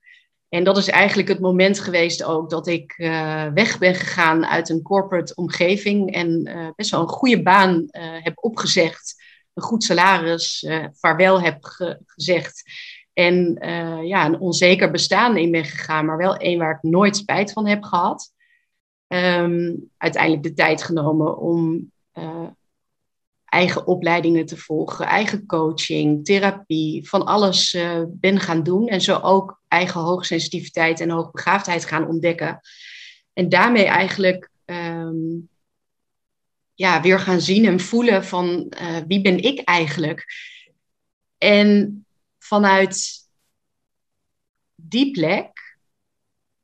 En 0.48 0.64
dat 0.64 0.76
is 0.76 0.88
eigenlijk 0.88 1.28
het 1.28 1.40
moment 1.40 1.80
geweest 1.80 2.24
ook 2.24 2.50
dat 2.50 2.66
ik 2.66 2.94
uh, 2.98 3.46
weg 3.54 3.78
ben 3.78 3.94
gegaan 3.94 4.46
uit 4.46 4.68
een 4.68 4.82
corporate 4.82 5.34
omgeving 5.34 6.14
en 6.14 6.48
uh, 6.48 6.68
best 6.76 6.90
wel 6.90 7.00
een 7.00 7.08
goede 7.08 7.42
baan 7.42 7.86
heb 8.22 8.32
opgezegd, 8.34 9.22
een 9.54 9.62
goed 9.62 9.84
salaris, 9.84 10.66
vaarwel 10.92 11.40
heb 11.40 11.64
ge 11.64 11.98
gezegd 12.06 12.62
en 13.12 13.58
ja, 14.06 14.26
een 14.26 14.40
onzeker 14.40 14.90
bestaan 14.90 15.36
in 15.36 15.50
ben 15.50 15.64
gegaan, 15.64 16.06
maar 16.06 16.16
wel 16.16 16.34
een 16.38 16.58
waar 16.58 16.74
ik 16.74 16.90
nooit 16.90 17.16
spijt 17.16 17.52
van 17.52 17.66
heb 17.66 17.82
gehad. 17.82 18.32
Um, 19.08 19.90
uiteindelijk 19.96 20.42
de 20.42 20.52
tijd 20.52 20.82
genomen 20.82 21.38
om 21.38 21.90
eigen 23.44 23.86
opleidingen 23.86 24.46
te 24.46 24.56
volgen, 24.56 25.06
eigen 25.06 25.46
coaching, 25.46 26.24
therapie, 26.24 27.08
van 27.08 27.24
alles 27.24 27.74
uh, 27.74 28.02
ben 28.08 28.40
gaan 28.40 28.62
doen. 28.62 28.88
En 28.88 29.00
zo 29.00 29.18
ook 29.18 29.60
eigen 29.68 30.00
hoogsensitiviteit 30.00 31.00
en 31.00 31.10
hoogbegaafdheid 31.10 31.84
gaan 31.84 32.08
ontdekken. 32.08 32.60
En 33.32 33.48
daarmee 33.48 33.84
eigenlijk 33.84 34.50
um, 34.64 35.48
ja, 36.74 37.02
weer 37.02 37.18
gaan 37.18 37.40
zien 37.40 37.64
en 37.64 37.80
voelen 37.80 38.24
van 38.24 38.72
wie 39.06 39.20
ben 39.20 39.42
ik 39.42 39.60
eigenlijk. 39.60 40.24
En 41.38 42.04
vanuit 42.42 43.28
die 44.74 45.10
plek 45.10 45.78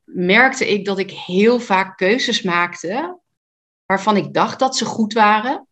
merkte 0.04 0.68
ik 0.68 0.84
dat 0.84 0.98
ik 0.98 1.10
heel 1.10 1.60
vaak 1.60 1.96
keuzes 1.96 2.42
maakte 2.42 3.18
waarvan 3.86 4.16
ik 4.16 4.34
dacht 4.34 4.58
dat 4.58 4.76
ze 4.76 4.84
goed 4.84 5.12
waren 5.12 5.68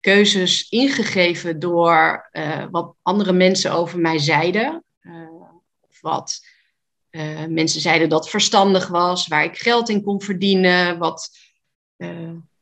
keuzes 0.00 0.68
ingegeven 0.68 1.58
door 1.58 2.28
uh, 2.32 2.66
wat 2.70 2.94
andere 3.02 3.32
mensen 3.32 3.72
over 3.72 3.98
mij 3.98 4.18
zeiden. 4.18 4.84
Uh, 5.00 5.30
of 5.80 6.00
wat 6.00 6.46
uh, 7.10 7.46
mensen 7.46 7.80
zeiden 7.80 8.08
dat 8.08 8.30
verstandig 8.30 8.88
was, 8.88 9.26
waar 9.26 9.44
ik 9.44 9.58
geld 9.58 9.88
in 9.88 10.02
kon 10.02 10.22
verdienen, 10.22 10.98
wat, 10.98 11.38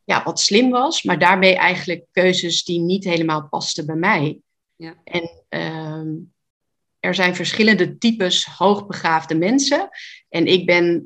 ja, 0.04 0.22
wat 0.24 0.40
slim 0.40 0.70
was. 0.70 1.02
Maar 1.02 1.18
daarmee 1.18 1.56
eigenlijk 1.56 2.06
keuzes 2.12 2.64
die 2.64 2.80
niet 2.80 3.04
helemaal 3.04 3.48
pasten 3.48 3.86
bij 3.86 3.96
mij. 3.96 4.40
Ja. 4.76 4.94
En 5.04 5.30
ehm, 5.48 6.08
er 7.00 7.14
zijn 7.14 7.34
verschillende 7.34 7.98
types 7.98 8.44
hoogbegaafde 8.44 9.34
mensen. 9.34 9.88
En 10.28 10.46
ik 10.46 10.66
ben, 10.66 11.04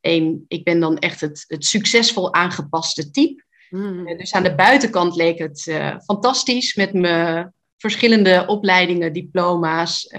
een, 0.00 0.44
ik 0.48 0.64
ben 0.64 0.80
dan 0.80 0.98
echt 0.98 1.20
het, 1.20 1.44
het 1.48 1.64
succesvol 1.64 2.34
aangepaste 2.34 3.10
type. 3.10 3.44
Mm. 3.70 4.16
Dus 4.16 4.32
aan 4.32 4.42
de 4.42 4.54
buitenkant 4.54 5.16
leek 5.16 5.38
het 5.38 5.66
uh, 5.66 5.98
fantastisch 5.98 6.74
met 6.74 6.92
mijn 6.92 7.52
verschillende 7.76 8.44
opleidingen, 8.46 9.12
diploma's, 9.12 10.14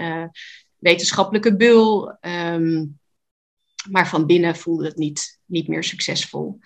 wetenschappelijke 0.78 1.56
bul. 1.56 2.16
Um, 2.20 2.98
maar 3.90 4.08
van 4.08 4.26
binnen 4.26 4.56
voelde 4.56 4.84
het 4.84 4.96
niet, 4.96 5.40
niet 5.44 5.68
meer 5.68 5.84
succesvol. 5.84 6.58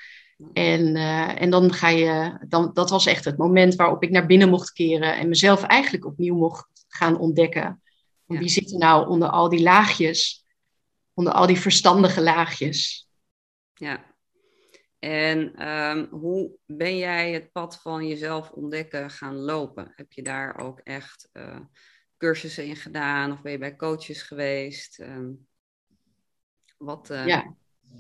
En, 0.53 0.97
uh, 0.97 1.43
en 1.43 1.51
dan 1.51 1.73
ga 1.73 1.89
je, 1.89 2.39
dan, 2.49 2.71
dat 2.75 2.91
was 2.91 3.07
echt 3.07 3.25
het 3.25 3.37
moment 3.37 3.75
waarop 3.75 4.03
ik 4.03 4.11
naar 4.11 4.27
binnen 4.27 4.49
mocht 4.49 4.73
keren 4.73 5.17
en 5.17 5.29
mezelf 5.29 5.63
eigenlijk 5.63 6.07
opnieuw 6.07 6.37
mocht 6.37 6.67
gaan 6.89 7.19
ontdekken. 7.19 7.82
Wie 8.39 8.49
zit 8.49 8.73
er 8.73 8.79
nou 8.79 9.09
onder 9.09 9.29
al 9.29 9.49
die 9.49 9.63
laagjes, 9.63 10.45
onder 11.15 11.33
al 11.33 11.47
die 11.47 11.61
verstandige 11.61 12.21
laagjes? 12.21 13.09
Ja, 13.75 14.13
en 14.99 15.69
um, 15.69 16.09
hoe 16.11 16.51
ben 16.67 16.97
jij 16.97 17.33
het 17.33 17.53
pad 17.53 17.81
van 17.81 18.09
jezelf 18.09 18.51
ontdekken 18.51 19.11
gaan 19.11 19.37
lopen? 19.37 19.93
Heb 19.97 20.13
je 20.13 20.23
daar 20.23 20.59
ook 20.59 20.79
echt 20.79 21.29
uh, 21.33 21.59
cursussen 22.17 22.67
in 22.67 22.77
gedaan 22.77 23.33
of 23.33 23.43
ben 23.43 23.53
je 23.53 23.59
bij 23.59 23.77
coaches 23.77 24.23
geweest? 24.23 25.01
Um, 25.01 25.47
wat, 26.79 27.11
uh, 27.11 27.27
ja. 27.27 27.55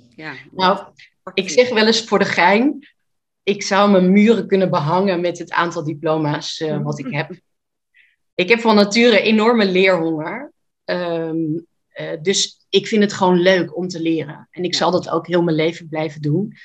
ja. 0.08 0.34
Nou, 0.50 0.86
ik 1.34 1.48
zeg 1.48 1.68
wel 1.68 1.86
eens 1.86 2.04
voor 2.04 2.18
de 2.18 2.24
gein, 2.24 2.88
ik 3.42 3.62
zou 3.62 3.90
mijn 3.90 4.12
muren 4.12 4.46
kunnen 4.46 4.70
behangen 4.70 5.20
met 5.20 5.38
het 5.38 5.50
aantal 5.50 5.84
diploma's 5.84 6.60
uh, 6.60 6.82
wat 6.82 6.98
ik 6.98 7.12
heb. 7.12 7.40
Ik 8.42 8.48
heb 8.48 8.60
van 8.60 8.74
nature 8.74 9.20
enorme 9.20 9.66
leerhonger. 9.66 10.52
Um, 10.84 11.66
dus 12.22 12.66
ik 12.68 12.86
vind 12.86 13.02
het 13.02 13.12
gewoon 13.12 13.38
leuk 13.38 13.76
om 13.76 13.88
te 13.88 14.00
leren. 14.00 14.48
En 14.50 14.64
ik 14.64 14.72
ja. 14.72 14.78
zal 14.78 14.90
dat 14.90 15.08
ook 15.08 15.26
heel 15.26 15.42
mijn 15.42 15.56
leven 15.56 15.88
blijven 15.88 16.20
doen. 16.20 16.56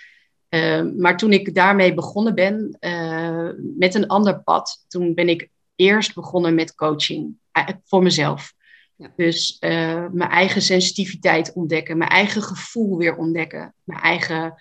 Uh, 0.50 0.82
maar 0.98 1.18
toen 1.18 1.34
ik 1.34 1.56
daarmee 1.56 1.94
begonnen 1.94 2.36
ben 2.36 2.78
uh, 2.80 3.50
met 3.78 3.96
een 3.96 4.08
ander 4.08 4.42
pad, 4.44 4.86
toen 4.88 5.14
ben 5.14 5.30
ik 5.30 5.50
eerst 5.76 6.14
begonnen 6.14 6.56
met 6.56 6.76
coaching 6.76 7.38
uh, 7.58 7.68
voor 7.84 8.04
mezelf. 8.04 8.54
Ja. 8.96 9.14
Dus 9.16 9.58
mijn 9.60 10.30
eigen 10.30 10.62
sensitiviteit 10.62 11.54
ontdekken, 11.54 11.98
mijn 11.98 12.10
eigen 12.10 12.42
gevoel 12.42 12.98
weer 12.98 13.16
ontdekken, 13.16 13.74
mijn 13.84 14.00
eigen 14.00 14.56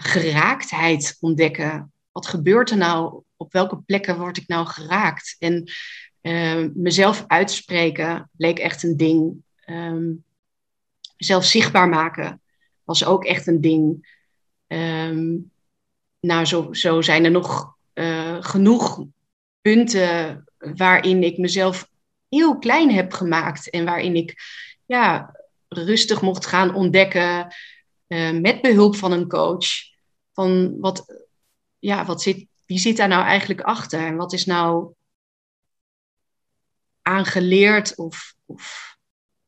geraaktheid 0.00 1.16
ontdekken. 1.20 1.92
Wat 2.12 2.26
gebeurt 2.26 2.70
er 2.70 2.76
nou? 2.76 3.22
Op 3.44 3.52
welke 3.52 3.82
plekken 3.86 4.18
word 4.18 4.36
ik 4.36 4.48
nou 4.48 4.66
geraakt? 4.66 5.36
En 5.38 5.70
mezelf 6.74 7.24
uitspreken 7.26 8.30
bleek 8.32 8.58
echt 8.58 8.82
een 8.82 8.96
ding. 8.96 9.42
Um, 9.66 10.24
zelf 11.16 11.44
zichtbaar 11.44 11.88
maken 11.88 12.42
was 12.84 13.04
ook 13.04 13.24
echt 13.24 13.46
een 13.46 13.60
ding. 13.60 14.12
Um, 14.66 15.50
nou, 16.20 16.44
zo, 16.44 16.72
zo 16.72 17.00
zijn 17.00 17.24
er 17.24 17.30
nog 17.30 17.76
uh, 17.94 18.36
genoeg 18.40 19.04
punten 19.60 20.44
waarin 20.58 21.22
ik 21.22 21.38
mezelf 21.38 21.88
heel 22.28 22.58
klein 22.58 22.90
heb 22.92 23.12
gemaakt 23.12 23.70
en 23.70 23.84
waarin 23.84 24.16
ik 24.16 24.34
ja, 24.86 25.36
rustig 25.68 26.22
mocht 26.22 26.46
gaan 26.46 26.74
ontdekken 26.74 27.54
uh, 28.08 28.30
met 28.30 28.62
behulp 28.62 28.96
van 28.96 29.12
een 29.12 29.28
coach. 29.28 29.66
Van 30.32 30.80
wat, 30.80 31.26
ja, 31.78 32.04
wat 32.04 32.22
zit, 32.22 32.46
wie 32.66 32.78
zit 32.78 32.96
daar 32.96 33.08
nou 33.08 33.24
eigenlijk 33.24 33.60
achter 33.60 34.00
en 34.00 34.16
wat 34.16 34.32
is 34.32 34.46
nou 34.46 34.94
aangeleerd 37.02 37.96
of, 37.96 38.34
of 38.46 38.96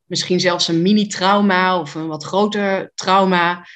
misschien 0.05 0.41
zelfs 0.41 0.69
een 0.69 0.83
mini-trauma 0.83 1.81
of 1.81 1.95
een 1.95 2.07
wat 2.07 2.25
groter 2.25 2.93
trauma. 2.95 3.67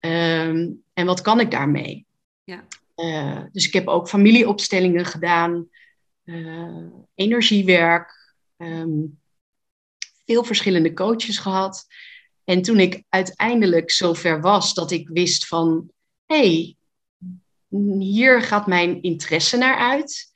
Um, 0.00 0.82
en 0.92 1.06
wat 1.06 1.20
kan 1.20 1.40
ik 1.40 1.50
daarmee? 1.50 2.06
Ja. 2.44 2.64
Uh, 2.96 3.42
dus 3.52 3.66
ik 3.66 3.72
heb 3.72 3.88
ook 3.88 4.08
familieopstellingen 4.08 5.04
gedaan, 5.04 5.68
uh, 6.24 6.86
energiewerk, 7.14 8.34
um, 8.56 9.20
veel 10.26 10.44
verschillende 10.44 10.92
coaches 10.92 11.38
gehad. 11.38 11.86
En 12.44 12.62
toen 12.62 12.80
ik 12.80 13.02
uiteindelijk 13.08 13.90
zover 13.90 14.40
was 14.40 14.74
dat 14.74 14.90
ik 14.90 15.08
wist 15.08 15.46
van, 15.46 15.90
hé, 16.26 16.36
hey, 16.36 16.76
hier 17.98 18.42
gaat 18.42 18.66
mijn 18.66 19.02
interesse 19.02 19.56
naar 19.56 19.76
uit. 19.76 20.32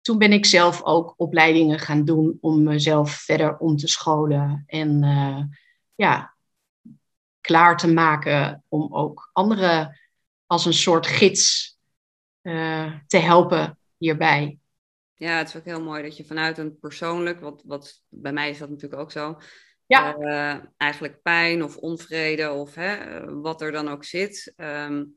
Toen 0.00 0.18
ben 0.18 0.32
ik 0.32 0.46
zelf 0.46 0.82
ook 0.82 1.14
opleidingen 1.16 1.78
gaan 1.78 2.04
doen 2.04 2.38
om 2.40 2.62
mezelf 2.62 3.12
verder 3.12 3.58
om 3.58 3.76
te 3.76 3.88
scholen 3.88 4.64
en 4.66 5.02
uh, 5.02 5.42
ja, 5.94 6.36
klaar 7.40 7.76
te 7.76 7.92
maken 7.92 8.64
om 8.68 8.94
ook 8.94 9.30
anderen 9.32 10.00
als 10.46 10.64
een 10.64 10.74
soort 10.74 11.06
gids 11.06 11.78
uh, 12.42 12.92
te 13.06 13.18
helpen 13.18 13.78
hierbij. 13.96 14.58
Ja, 15.14 15.36
het 15.36 15.48
is 15.48 15.56
ook 15.56 15.64
heel 15.64 15.82
mooi 15.82 16.02
dat 16.02 16.16
je 16.16 16.24
vanuit 16.24 16.58
een 16.58 16.78
persoonlijk, 16.78 17.40
wat, 17.40 17.62
wat 17.66 18.02
bij 18.08 18.32
mij 18.32 18.50
is 18.50 18.58
dat 18.58 18.70
natuurlijk 18.70 19.02
ook 19.02 19.12
zo, 19.12 19.38
ja. 19.86 20.16
Uh, 20.18 20.64
eigenlijk 20.76 21.22
pijn 21.22 21.62
of 21.62 21.76
onvrede 21.76 22.50
of 22.50 22.74
hè, 22.74 23.24
wat 23.40 23.60
er 23.60 23.72
dan 23.72 23.88
ook 23.88 24.04
zit, 24.04 24.52
um, 24.56 25.16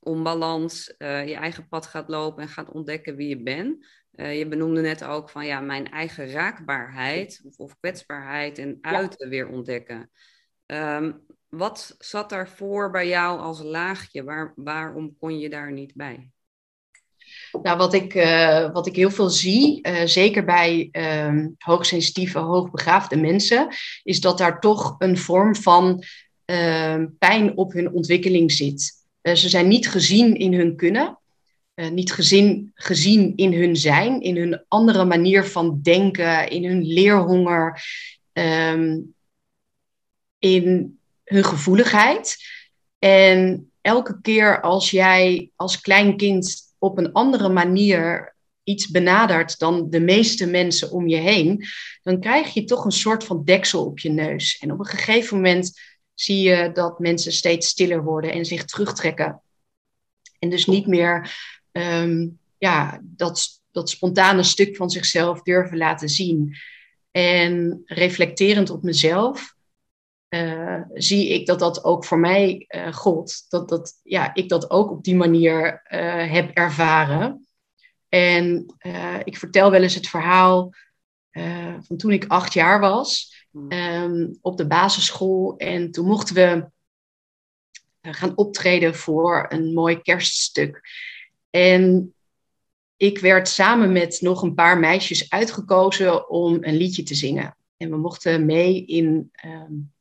onbalans, 0.00 0.94
uh, 0.98 1.28
je 1.28 1.34
eigen 1.34 1.68
pad 1.68 1.86
gaat 1.86 2.08
lopen 2.08 2.42
en 2.42 2.48
gaat 2.48 2.72
ontdekken 2.72 3.16
wie 3.16 3.28
je 3.28 3.42
bent. 3.42 3.86
Uh, 4.14 4.38
je 4.38 4.48
benoemde 4.48 4.80
net 4.80 5.04
ook 5.04 5.30
van 5.30 5.46
ja, 5.46 5.60
mijn 5.60 5.90
eigen 5.90 6.30
raakbaarheid 6.30 7.40
of, 7.44 7.58
of 7.58 7.76
kwetsbaarheid 7.80 8.58
en 8.58 8.78
uiten 8.80 9.24
ja. 9.24 9.30
weer 9.30 9.48
ontdekken. 9.48 10.10
Um, 10.66 11.26
wat 11.48 11.94
zat 11.98 12.30
daarvoor 12.30 12.90
bij 12.90 13.08
jou 13.08 13.40
als 13.40 13.62
laagje? 13.62 14.24
Waar, 14.24 14.52
waarom 14.56 15.16
kon 15.18 15.38
je 15.38 15.48
daar 15.48 15.72
niet 15.72 15.94
bij? 15.94 16.30
Nou, 17.62 17.78
wat 17.78 17.94
ik, 17.94 18.14
uh, 18.14 18.72
wat 18.72 18.86
ik 18.86 18.96
heel 18.96 19.10
veel 19.10 19.30
zie, 19.30 19.88
uh, 19.88 20.02
zeker 20.04 20.44
bij 20.44 20.88
uh, 20.92 21.46
hoogsensitieve, 21.58 22.38
hoogbegaafde 22.38 23.16
mensen, 23.16 23.68
is 24.02 24.20
dat 24.20 24.38
daar 24.38 24.60
toch 24.60 24.94
een 24.98 25.18
vorm 25.18 25.56
van 25.56 26.02
ehm, 26.44 27.06
pijn 27.18 27.56
op 27.56 27.72
hun 27.72 27.92
ontwikkeling 27.92 28.52
zit. 28.52 28.97
Eh, 29.20 29.34
ze 29.34 29.48
zijn 29.48 29.68
niet 29.68 29.88
gezien 29.88 30.36
in 30.36 30.54
hun 30.54 30.76
kunnen, 30.76 31.18
uh, 31.74 31.88
niet 31.88 32.12
gezien, 32.12 32.70
gezien 32.74 33.32
in 33.36 33.52
hun 33.52 33.76
zijn, 33.76 34.20
in 34.20 34.36
hun 34.36 34.64
andere 34.68 35.04
manier 35.04 35.44
van 35.44 35.80
denken, 35.82 36.50
in 36.50 36.64
hun 36.64 36.86
leerhonger, 36.86 37.82
ehm, 38.32 39.00
in 40.38 40.98
hun 41.24 41.44
gevoeligheid. 41.44 42.36
En 42.98 43.70
elke 43.80 44.20
keer 44.20 44.60
als 44.60 44.90
jij 44.90 45.50
als 45.56 45.80
klein 45.80 46.16
kind 46.16 46.74
op 46.78 46.98
een 46.98 47.12
andere 47.12 47.48
manier 47.48 48.36
iets 48.62 48.90
benadert 48.90 49.58
dan 49.58 49.90
de 49.90 50.00
meeste 50.00 50.46
mensen 50.46 50.90
om 50.90 51.08
je 51.08 51.16
heen, 51.16 51.64
dan 52.02 52.20
krijg 52.20 52.54
je 52.54 52.64
toch 52.64 52.84
een 52.84 52.92
soort 52.92 53.24
van 53.24 53.44
deksel 53.44 53.84
op 53.84 53.98
je 53.98 54.10
neus. 54.10 54.58
En 54.58 54.72
op 54.72 54.78
een 54.78 54.86
gegeven 54.86 55.36
moment 55.36 55.80
zie 56.20 56.48
je 56.48 56.72
dat 56.72 56.98
mensen 56.98 57.32
steeds 57.32 57.68
stiller 57.68 58.02
worden 58.02 58.32
en 58.32 58.44
zich 58.44 58.64
terugtrekken. 58.64 59.42
En 60.38 60.50
dus 60.50 60.66
niet 60.66 60.86
meer 60.86 61.36
ehm, 61.72 62.28
ja, 62.58 63.00
dat, 63.02 63.60
dat 63.70 63.90
spontane 63.90 64.42
stuk 64.42 64.76
van 64.76 64.90
zichzelf 64.90 65.42
durven 65.42 65.76
laten 65.76 66.08
zien. 66.08 66.56
En 67.10 67.82
reflecterend 67.84 68.70
op 68.70 68.82
mezelf 68.82 69.54
uh, 70.28 70.80
zie 70.94 71.28
ik 71.28 71.46
dat 71.46 71.58
dat 71.58 71.84
ook 71.84 72.04
voor 72.04 72.18
mij 72.18 72.64
uh, 72.68 72.92
gold. 72.92 73.46
Dat, 73.48 73.68
dat 73.68 74.00
ja, 74.02 74.34
ik 74.34 74.48
dat 74.48 74.70
ook 74.70 74.90
op 74.90 75.04
die 75.04 75.16
manier 75.16 75.82
uh, 75.90 76.32
heb 76.32 76.50
ervaren. 76.50 77.46
En 78.08 78.74
ik 79.24 79.36
vertel 79.36 79.70
wel 79.70 79.82
eens 79.82 79.94
het 79.94 80.08
verhaal 80.08 80.72
van 81.80 81.96
toen 81.96 82.10
ik 82.10 82.24
acht 82.26 82.52
jaar 82.52 82.80
was 82.80 83.37
um, 83.68 84.38
op 84.40 84.56
de 84.56 84.66
basisschool. 84.66 85.56
En 85.56 85.90
toen 85.90 86.06
mochten 86.06 86.34
we 86.34 86.70
gaan 88.00 88.36
optreden 88.36 88.94
voor 88.94 89.46
een 89.48 89.72
mooi 89.72 90.02
kerststuk. 90.02 90.80
En 91.50 92.14
ik 92.96 93.18
werd 93.18 93.48
samen 93.48 93.92
met 93.92 94.20
nog 94.20 94.42
een 94.42 94.54
paar 94.54 94.78
meisjes 94.78 95.30
uitgekozen 95.30 96.30
om 96.30 96.58
een 96.60 96.76
liedje 96.76 97.02
te 97.02 97.14
zingen. 97.14 97.56
En 97.76 97.90
we 97.90 97.96
mochten 97.96 98.46
mee 98.46 98.84
in 98.84 99.30
um, 99.44 99.92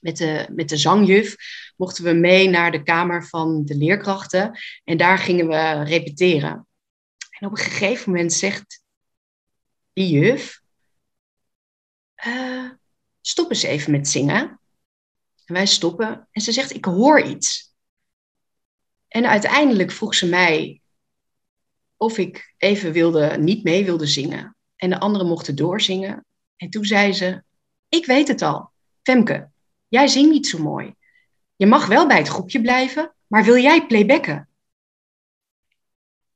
met 0.00 0.16
de, 0.16 0.46
met 0.50 0.68
de 0.68 0.76
zangjuf 0.76 1.36
mochten 1.76 2.04
we 2.04 2.12
mee 2.12 2.48
naar 2.48 2.72
de 2.72 2.82
kamer 2.82 3.26
van 3.26 3.64
de 3.64 3.74
leerkrachten. 3.74 4.58
En 4.84 4.96
daar 4.96 5.18
gingen 5.18 5.48
we 5.48 5.82
repeteren. 5.82 6.66
En 7.38 7.46
op 7.46 7.52
een 7.52 7.64
gegeven 7.64 8.12
moment 8.12 8.32
zegt 8.32 8.82
die 9.92 10.10
juf, 10.10 10.59
uh, 12.26 12.70
stop 13.20 13.50
eens 13.50 13.62
even 13.62 13.90
met 13.90 14.08
zingen. 14.08 14.60
En 15.44 15.54
wij 15.54 15.66
stoppen. 15.66 16.28
En 16.30 16.40
ze 16.42 16.52
zegt, 16.52 16.74
ik 16.74 16.84
hoor 16.84 17.20
iets. 17.22 17.74
En 19.08 19.26
uiteindelijk 19.26 19.90
vroeg 19.90 20.14
ze 20.14 20.26
mij 20.26 20.80
of 21.96 22.18
ik 22.18 22.54
even 22.56 22.92
wilde, 22.92 23.36
niet 23.38 23.64
mee 23.64 23.84
wilde 23.84 24.06
zingen. 24.06 24.56
En 24.76 24.90
de 24.90 25.00
anderen 25.00 25.26
mochten 25.26 25.56
doorzingen. 25.56 26.26
En 26.56 26.70
toen 26.70 26.84
zei 26.84 27.12
ze, 27.12 27.42
ik 27.88 28.06
weet 28.06 28.28
het 28.28 28.42
al. 28.42 28.72
Femke, 29.02 29.50
Jij 29.90 30.08
zingt 30.08 30.30
niet 30.30 30.46
zo 30.46 30.58
mooi. 30.58 30.94
Je 31.56 31.66
mag 31.66 31.86
wel 31.86 32.06
bij 32.06 32.18
het 32.18 32.28
groepje 32.28 32.60
blijven, 32.60 33.14
maar 33.26 33.44
wil 33.44 33.56
jij 33.56 33.86
playbacken? 33.86 34.48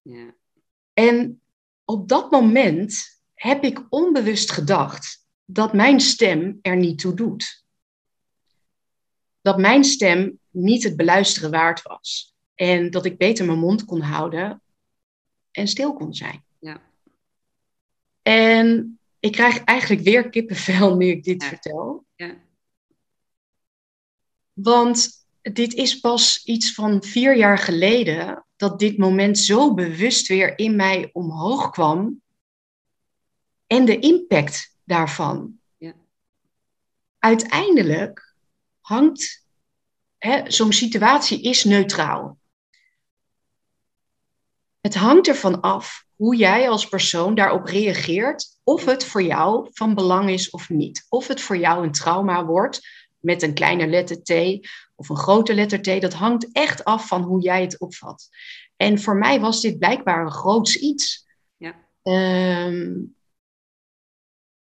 Ja. 0.03 0.35
En 0.93 1.41
op 1.85 2.09
dat 2.09 2.31
moment 2.31 3.21
heb 3.35 3.64
ik 3.64 3.87
onbewust 3.88 4.50
gedacht 4.50 5.24
dat 5.45 5.73
mijn 5.73 6.01
stem 6.01 6.59
er 6.63 6.77
niet 6.77 6.99
toe 6.99 7.15
doet. 7.15 7.65
Dat 9.41 9.59
mijn 9.59 9.85
stem 9.85 10.39
niet 10.51 10.83
het 10.83 10.97
beluisteren 10.97 11.50
waard 11.50 11.83
was. 11.83 12.35
En 12.54 12.91
dat 12.91 13.04
ik 13.04 13.19
beter 13.19 13.47
mijn 13.47 13.59
mond 13.59 13.85
kon 13.85 14.00
houden 14.00 14.63
en 15.50 15.69
stil 15.69 15.95
kon 15.95 16.15
zijn. 16.15 16.45
Ja. 16.59 16.80
En 18.23 18.99
ik 19.21 19.33
krijg 19.33 19.65
eigenlijk 19.65 20.02
weer 20.02 20.30
kippenvel 20.30 20.97
nu 20.97 21.07
ik 21.07 21.25
dit 21.25 21.45
vertel. 21.45 22.04
Ja. 22.15 22.37
Want 24.52 25.26
dit 25.43 25.75
is 25.75 26.00
pas 26.00 26.45
iets 26.45 26.75
van 26.75 27.02
vier 27.02 27.37
jaar 27.37 27.59
geleden 27.59 28.47
dat 28.57 28.78
dit 28.78 28.99
moment 28.99 29.39
zo 29.39 29.75
bewust 29.75 30.26
weer 30.26 30.59
in 30.59 30.76
mij 30.76 31.11
omhoog 31.13 31.71
kwam. 31.71 32.23
En 33.67 33.85
de 33.85 33.99
impact 33.99 34.74
daarvan. 34.84 35.58
Ja. 35.76 35.94
Uiteindelijk 37.18 38.34
hangt, 38.80 39.47
zo'n 40.47 40.73
situatie 40.73 41.42
is 41.42 41.64
neutraal. 41.64 42.38
Het 44.80 44.94
hangt 44.94 45.28
ervan 45.28 45.60
af 45.60 46.04
hoe 46.16 46.36
jij 46.36 46.68
als 46.68 46.88
persoon 46.88 47.34
daarop 47.34 47.64
reageert, 47.66 48.47
of 48.62 48.84
het 48.84 49.04
voor 49.04 49.23
jou 49.23 49.68
van 49.73 49.94
belang 49.94 50.30
is 50.30 50.50
of 50.50 50.68
niet. 50.68 51.06
Of 51.08 51.26
het 51.28 51.40
voor 51.40 51.56
jou 51.56 51.84
een 51.84 51.92
trauma 51.92 52.44
wordt, 52.44 52.80
met 53.18 53.42
een 53.42 53.54
kleine 53.54 53.86
letter 53.86 54.23
T 54.23 54.30
of 54.94 55.08
een 55.08 55.16
grote 55.16 55.54
letter 55.54 55.82
T. 55.82 56.00
Dat 56.00 56.12
hangt 56.12 56.52
echt 56.52 56.84
af 56.84 57.06
van 57.06 57.23
hoe 57.23 57.40
jij 57.40 57.60
het 57.60 57.78
opvat. 57.78 58.28
En 58.76 59.00
voor 59.00 59.16
mij 59.16 59.40
was 59.40 59.60
dit 59.60 59.78
blijkbaar 59.78 60.25
een 60.25 60.32
groots 60.32 60.76
iets. 60.76 61.26
Ja. 61.56 61.75
Ehm, 62.02 62.92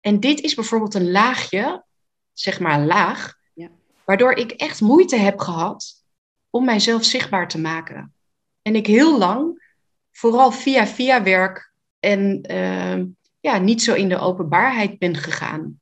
en 0.03 0.19
dit 0.19 0.41
is 0.41 0.53
bijvoorbeeld 0.53 0.93
een 0.93 1.11
laagje, 1.11 1.85
zeg 2.33 2.59
maar 2.59 2.79
een 2.79 2.85
laag, 2.85 3.35
ja. 3.53 3.69
waardoor 4.05 4.33
ik 4.33 4.51
echt 4.51 4.81
moeite 4.81 5.15
heb 5.15 5.39
gehad 5.39 6.03
om 6.49 6.65
mijzelf 6.65 7.03
zichtbaar 7.03 7.47
te 7.47 7.59
maken. 7.59 8.13
En 8.61 8.75
ik 8.75 8.87
heel 8.87 9.17
lang, 9.17 9.63
vooral 10.11 10.51
via 10.51 10.87
via 10.87 11.23
werk 11.23 11.73
en 11.99 12.51
uh, 12.51 13.03
ja, 13.39 13.57
niet 13.57 13.81
zo 13.81 13.93
in 13.93 14.09
de 14.09 14.17
openbaarheid 14.17 14.99
ben 14.99 15.17
gegaan. 15.17 15.81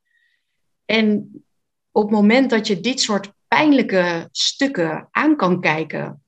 En 0.85 1.31
op 1.91 2.01
het 2.01 2.11
moment 2.11 2.49
dat 2.49 2.67
je 2.67 2.79
dit 2.79 2.99
soort 2.99 3.33
pijnlijke 3.47 4.27
stukken 4.31 5.07
aan 5.11 5.35
kan 5.35 5.61
kijken, 5.61 6.23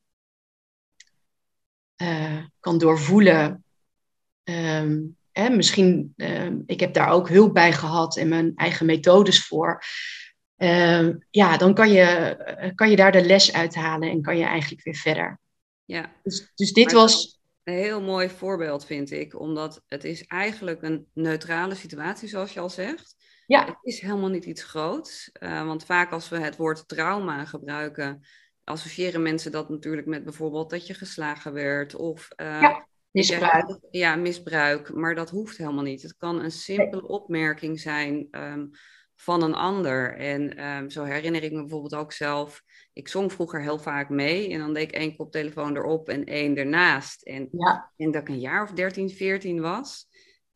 uh, 2.01 2.43
kan 2.59 2.77
doorvoelen. 2.77 3.63
Um, 4.43 5.17
hè, 5.33 5.49
misschien, 5.49 6.13
uh, 6.17 6.49
ik 6.65 6.79
heb 6.79 6.93
daar 6.93 7.09
ook 7.09 7.29
hulp 7.29 7.53
bij 7.53 7.73
gehad 7.73 8.17
en 8.17 8.27
mijn 8.27 8.51
eigen 8.55 8.85
methodes 8.85 9.47
voor. 9.47 9.83
Uh, 10.57 11.09
ja, 11.29 11.57
dan 11.57 11.73
kan 11.73 11.91
je, 11.91 12.71
kan 12.75 12.89
je 12.89 12.95
daar 12.95 13.11
de 13.11 13.25
les 13.25 13.53
uithalen 13.53 14.09
en 14.09 14.21
kan 14.21 14.37
je 14.37 14.43
eigenlijk 14.43 14.83
weer 14.83 14.95
verder. 14.95 15.39
Ja. 15.85 16.11
Dus, 16.23 16.51
dus 16.55 16.73
dit 16.73 16.91
was. 16.91 17.41
Een 17.63 17.73
heel 17.73 18.01
mooi 18.01 18.29
voorbeeld 18.29 18.85
vind 18.85 19.11
ik, 19.11 19.39
omdat 19.39 19.83
het 19.87 20.03
is 20.03 20.25
eigenlijk 20.25 20.81
een 20.81 21.07
neutrale 21.13 21.75
situatie, 21.75 22.27
zoals 22.27 22.53
je 22.53 22.59
al 22.59 22.69
zegt. 22.69 23.15
Ja. 23.47 23.65
Het 23.65 23.77
is 23.81 23.99
helemaal 23.99 24.29
niet 24.29 24.45
iets 24.45 24.63
groots. 24.63 25.31
Uh, 25.39 25.65
want 25.65 25.85
vaak 25.85 26.11
als 26.11 26.29
we 26.29 26.39
het 26.39 26.55
woord 26.55 26.87
trauma 26.87 27.45
gebruiken, 27.45 28.25
associëren 28.63 29.21
mensen 29.21 29.51
dat 29.51 29.69
natuurlijk 29.69 30.07
met 30.07 30.23
bijvoorbeeld 30.23 30.69
dat 30.69 30.87
je 30.87 30.93
geslagen 30.93 31.53
werd 31.53 31.95
of 31.95 32.27
uh, 32.41 32.61
ja, 32.61 32.87
misbruik. 33.13 33.79
ja, 33.91 34.15
misbruik. 34.15 34.93
Maar 34.93 35.15
dat 35.15 35.29
hoeft 35.29 35.57
helemaal 35.57 35.83
niet. 35.83 36.01
Het 36.01 36.17
kan 36.17 36.39
een 36.39 36.51
simpele 36.51 37.07
opmerking 37.07 37.79
zijn 37.79 38.27
um, 38.31 38.71
van 39.15 39.43
een 39.43 39.55
ander. 39.55 40.17
En 40.17 40.67
um, 40.67 40.89
zo 40.89 41.03
herinner 41.03 41.43
ik 41.43 41.51
me 41.51 41.59
bijvoorbeeld 41.59 41.95
ook 41.95 42.11
zelf. 42.11 42.63
Ik 42.93 43.07
zong 43.07 43.31
vroeger 43.31 43.61
heel 43.61 43.79
vaak 43.79 44.09
mee 44.09 44.49
en 44.49 44.59
dan 44.59 44.73
deed 44.73 44.83
ik 44.83 44.91
één 44.91 45.15
koptelefoon 45.15 45.75
erop 45.75 46.09
en 46.09 46.23
één 46.23 46.57
ernaast. 46.57 47.21
En, 47.21 47.47
ja. 47.51 47.91
en 47.97 48.11
dat 48.11 48.21
ik 48.21 48.29
een 48.29 48.39
jaar 48.39 48.63
of 48.63 48.71
13, 48.71 49.09
14 49.09 49.61
was. 49.61 50.07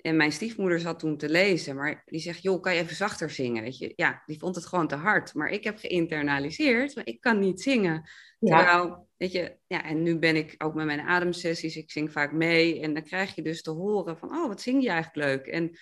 En 0.07 0.17
mijn 0.17 0.31
stiefmoeder 0.31 0.79
zat 0.79 0.99
toen 0.99 1.17
te 1.17 1.29
lezen, 1.29 1.75
maar 1.75 2.01
die 2.05 2.19
zegt, 2.19 2.41
joh, 2.41 2.61
kan 2.61 2.75
je 2.75 2.81
even 2.81 2.95
zachter 2.95 3.29
zingen? 3.29 3.63
Weet 3.63 3.77
je? 3.77 3.93
Ja, 3.95 4.23
die 4.25 4.39
vond 4.39 4.55
het 4.55 4.65
gewoon 4.65 4.87
te 4.87 4.95
hard. 4.95 5.33
Maar 5.33 5.49
ik 5.49 5.63
heb 5.63 5.77
geïnternaliseerd, 5.77 6.95
maar 6.95 7.05
ik 7.05 7.21
kan 7.21 7.39
niet 7.39 7.61
zingen. 7.61 8.09
Ja. 8.39 8.57
Terwijl, 8.57 9.07
weet 9.17 9.31
je, 9.31 9.57
ja, 9.67 9.83
en 9.83 10.03
nu 10.03 10.19
ben 10.19 10.35
ik 10.35 10.55
ook 10.57 10.73
met 10.73 10.85
mijn 10.85 10.99
ademsessies, 10.99 11.75
ik 11.75 11.91
zing 11.91 12.11
vaak 12.11 12.31
mee. 12.31 12.81
En 12.81 12.93
dan 12.93 13.03
krijg 13.03 13.35
je 13.35 13.41
dus 13.41 13.61
te 13.61 13.71
horen 13.71 14.17
van, 14.17 14.29
oh, 14.29 14.47
wat 14.47 14.61
zing 14.61 14.83
je 14.83 14.89
eigenlijk 14.89 15.27
leuk. 15.27 15.53
En, 15.53 15.77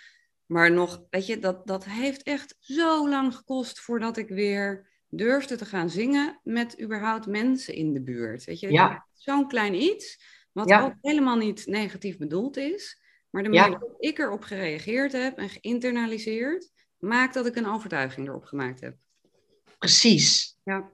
maar 0.46 0.72
nog, 0.72 1.06
weet 1.10 1.26
je, 1.26 1.40
dat, 1.40 1.68
dat 1.68 1.86
heeft 1.86 2.24
echt 2.24 2.56
zo 2.60 3.10
lang 3.10 3.36
gekost 3.36 3.80
voordat 3.80 4.18
ik 4.18 4.30
weer 4.30 4.90
durfde 5.10 5.56
te 5.56 5.66
gaan 5.66 5.90
zingen 5.90 6.40
met 6.44 6.82
überhaupt 6.82 7.26
mensen 7.26 7.74
in 7.74 7.94
de 7.94 8.02
buurt. 8.02 8.44
Weet 8.44 8.60
je, 8.60 8.72
ja. 8.72 9.08
zo'n 9.14 9.48
klein 9.48 9.74
iets, 9.74 10.24
wat 10.52 10.72
ook 10.72 10.94
helemaal 11.02 11.38
niet 11.38 11.66
negatief 11.66 12.18
bedoeld 12.18 12.58
is. 12.58 13.04
Maar 13.36 13.44
de 13.44 13.50
manier 13.50 13.70
waarop 13.70 13.96
ik 14.00 14.18
erop 14.20 14.44
gereageerd 14.44 15.12
heb 15.12 15.38
en 15.38 15.50
geïnternaliseerd, 15.50 16.72
maakt 16.98 17.34
dat 17.34 17.46
ik 17.46 17.56
een 17.56 17.68
overtuiging 17.68 18.28
erop 18.28 18.46
gemaakt 18.46 18.82
heb. 18.82 18.96
Precies. 19.78 20.58
Ja, 20.64 20.90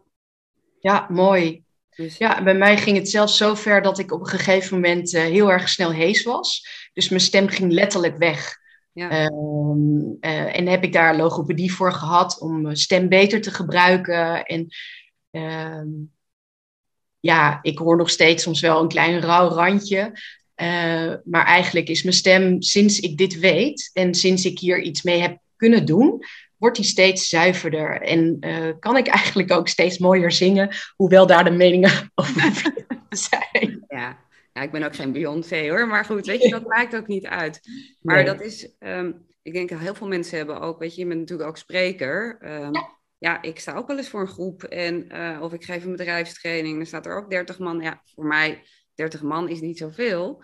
ja 0.79 1.07
mooi. 1.09 1.63
Dus... 1.95 2.17
Ja, 2.17 2.43
bij 2.43 2.55
mij 2.55 2.77
ging 2.77 2.97
het 2.97 3.09
zelfs 3.09 3.37
zo 3.37 3.55
ver 3.55 3.81
dat 3.81 3.99
ik 3.99 4.11
op 4.11 4.19
een 4.19 4.27
gegeven 4.27 4.75
moment 4.75 5.13
uh, 5.13 5.21
heel 5.21 5.51
erg 5.51 5.69
snel 5.69 5.91
hees 5.91 6.23
was. 6.23 6.67
Dus 6.93 7.09
mijn 7.09 7.21
stem 7.21 7.47
ging 7.47 7.71
letterlijk 7.71 8.17
weg. 8.17 8.59
Ja. 8.93 9.25
Um, 9.25 10.17
uh, 10.21 10.57
en 10.57 10.67
heb 10.67 10.83
ik 10.83 10.93
daar 10.93 11.15
logopedie 11.15 11.73
voor 11.73 11.93
gehad 11.93 12.39
om 12.39 12.61
mijn 12.61 12.77
stem 12.77 13.09
beter 13.09 13.41
te 13.41 13.51
gebruiken. 13.51 14.43
En 14.45 14.67
Ehm, 15.31 15.87
ja, 17.19 17.59
ik 17.61 17.77
hoor 17.77 17.97
nog 17.97 18.09
steeds 18.09 18.43
soms 18.43 18.61
wel 18.61 18.81
een 18.81 18.87
klein 18.87 19.19
rauw 19.19 19.49
randje. 19.49 20.11
Uh, 20.61 21.13
maar 21.23 21.45
eigenlijk 21.45 21.89
is 21.89 22.03
mijn 22.03 22.15
stem, 22.15 22.61
sinds 22.61 22.99
ik 22.99 23.17
dit 23.17 23.39
weet 23.39 23.89
en 23.93 24.15
sinds 24.15 24.45
ik 24.45 24.59
hier 24.59 24.81
iets 24.81 25.01
mee 25.01 25.19
heb 25.19 25.37
kunnen 25.55 25.85
doen, 25.85 26.23
wordt 26.57 26.75
die 26.75 26.85
steeds 26.85 27.29
zuiverder. 27.29 28.01
En 28.01 28.37
uh, 28.39 28.71
kan 28.79 28.97
ik 28.97 29.07
eigenlijk 29.07 29.51
ook 29.51 29.67
steeds 29.67 29.97
mooier 29.97 30.31
zingen, 30.31 30.69
hoewel 30.95 31.27
daar 31.27 31.43
de 31.43 31.51
meningen 31.51 31.91
over 32.15 32.73
zijn. 33.09 33.83
Ja. 33.87 34.17
ja, 34.53 34.61
ik 34.61 34.71
ben 34.71 34.83
ook 34.83 34.95
geen 34.95 35.11
Beyoncé 35.11 35.69
hoor, 35.69 35.87
maar 35.87 36.05
goed, 36.05 36.25
weet 36.25 36.43
je, 36.43 36.49
dat 36.49 36.67
maakt 36.67 36.95
ook 36.95 37.07
niet 37.07 37.25
uit. 37.25 37.59
Maar 38.01 38.15
nee. 38.15 38.25
dat 38.25 38.41
is, 38.41 38.69
um, 38.79 39.25
ik 39.41 39.53
denk 39.53 39.69
dat 39.69 39.79
heel 39.79 39.95
veel 39.95 40.07
mensen 40.07 40.37
hebben 40.37 40.61
ook, 40.61 40.79
weet 40.79 40.95
je, 40.95 41.01
je 41.01 41.07
bent 41.07 41.19
natuurlijk 41.19 41.49
ook 41.49 41.57
spreker. 41.57 42.37
Um, 42.41 42.73
ja 42.73 42.99
ja, 43.21 43.41
ik 43.41 43.59
sta 43.59 43.75
ook 43.75 43.87
wel 43.87 43.97
eens 43.97 44.09
voor 44.09 44.21
een 44.21 44.27
groep 44.27 44.63
en 44.63 45.15
uh, 45.15 45.41
of 45.41 45.53
ik 45.53 45.63
geef 45.63 45.83
een 45.83 45.95
bedrijfstraining, 45.95 46.77
dan 46.77 46.85
staat 46.85 47.05
er 47.05 47.17
ook 47.17 47.29
30 47.29 47.59
man. 47.59 47.79
Ja, 47.81 48.01
voor 48.15 48.25
mij 48.25 48.63
30 49.01 49.21
man 49.21 49.49
is 49.49 49.61
niet 49.61 49.77
zoveel. 49.77 50.43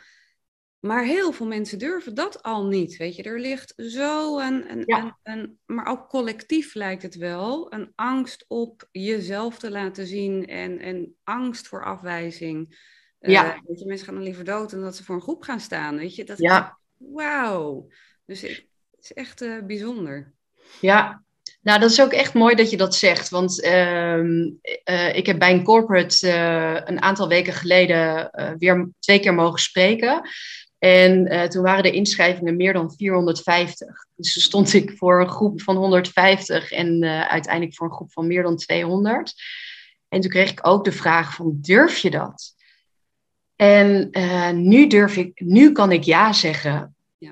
Maar 0.79 1.03
heel 1.03 1.31
veel 1.31 1.45
mensen 1.45 1.79
durven 1.79 2.15
dat 2.15 2.43
al 2.43 2.65
niet. 2.65 2.97
Weet 2.97 3.15
je, 3.15 3.23
er 3.23 3.39
ligt 3.39 3.73
zo 3.75 4.39
een, 4.39 4.71
een, 4.71 4.83
ja. 4.85 5.17
een, 5.23 5.37
een, 5.37 5.59
maar 5.65 5.85
ook 5.85 6.09
collectief 6.09 6.73
lijkt 6.73 7.01
het 7.01 7.15
wel, 7.15 7.73
een 7.73 7.91
angst 7.95 8.45
op 8.47 8.87
jezelf 8.91 9.59
te 9.59 9.71
laten 9.71 10.07
zien 10.07 10.47
en, 10.47 10.79
en 10.79 11.15
angst 11.23 11.67
voor 11.67 11.85
afwijzing. 11.85 12.85
Ja. 13.19 13.55
Uh, 13.55 13.61
weet 13.65 13.79
je, 13.79 13.85
mensen 13.85 14.05
gaan 14.05 14.15
dan 14.15 14.23
liever 14.23 14.43
dood 14.43 14.69
dan 14.69 14.81
dat 14.81 14.95
ze 14.95 15.03
voor 15.03 15.15
een 15.15 15.21
groep 15.21 15.43
gaan 15.43 15.59
staan. 15.59 15.97
Weet 15.97 16.15
je, 16.15 16.23
dat 16.23 16.37
ja. 16.37 16.79
wauw. 16.97 17.87
Dus 18.25 18.41
het 18.41 18.65
is 18.99 19.13
echt 19.13 19.41
uh, 19.41 19.63
bijzonder. 19.63 20.33
Ja, 20.81 21.23
nou, 21.67 21.79
dat 21.79 21.91
is 21.91 22.01
ook 22.01 22.11
echt 22.11 22.33
mooi 22.33 22.55
dat 22.55 22.69
je 22.69 22.77
dat 22.77 22.95
zegt. 22.95 23.29
Want 23.29 23.63
uh, 23.63 24.23
uh, 24.23 25.15
ik 25.15 25.25
heb 25.25 25.39
bij 25.39 25.51
een 25.51 25.63
corporate 25.63 26.27
uh, 26.27 26.81
een 26.85 27.01
aantal 27.01 27.27
weken 27.27 27.53
geleden 27.53 28.31
eh, 28.31 28.51
weer 28.57 28.89
twee 28.99 29.19
keer 29.19 29.33
mogen 29.33 29.59
spreken. 29.59 30.29
En 30.77 31.49
toen 31.49 31.63
waren 31.63 31.83
de 31.83 31.91
inschrijvingen 31.91 32.55
meer 32.55 32.73
dan 32.73 32.93
450. 32.95 33.87
Dus 34.15 34.33
toen 34.33 34.43
stond 34.43 34.73
ik 34.73 34.97
voor 34.97 35.21
een 35.21 35.29
groep 35.29 35.61
van 35.61 35.75
150 35.75 36.71
en 36.71 37.03
uiteindelijk 37.03 37.75
voor 37.75 37.87
een 37.87 37.93
groep 37.93 38.11
van 38.11 38.27
meer 38.27 38.43
dan 38.43 38.57
200. 38.57 39.33
En 40.07 40.21
toen 40.21 40.29
kreeg 40.29 40.51
ik 40.51 40.67
ook 40.67 40.85
de 40.85 40.91
vraag 40.91 41.33
van, 41.33 41.57
durf 41.61 41.97
je 41.97 42.09
dat? 42.09 42.55
En 43.55 44.09
nu 44.67 44.87
durf 44.87 45.17
ik, 45.17 45.39
nu 45.39 45.71
kan 45.71 45.91
ik 45.91 46.03
ja 46.03 46.33
zeggen. 46.33 46.95
Ja. 47.17 47.31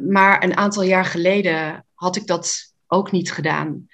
maar 0.00 0.44
een 0.44 0.56
aantal 0.56 0.82
jaar 0.82 1.04
geleden 1.04 1.86
had 1.94 2.16
ik 2.16 2.26
dat 2.26 2.74
ook 2.86 3.10
niet 3.10 3.32
gedaan. 3.32 3.86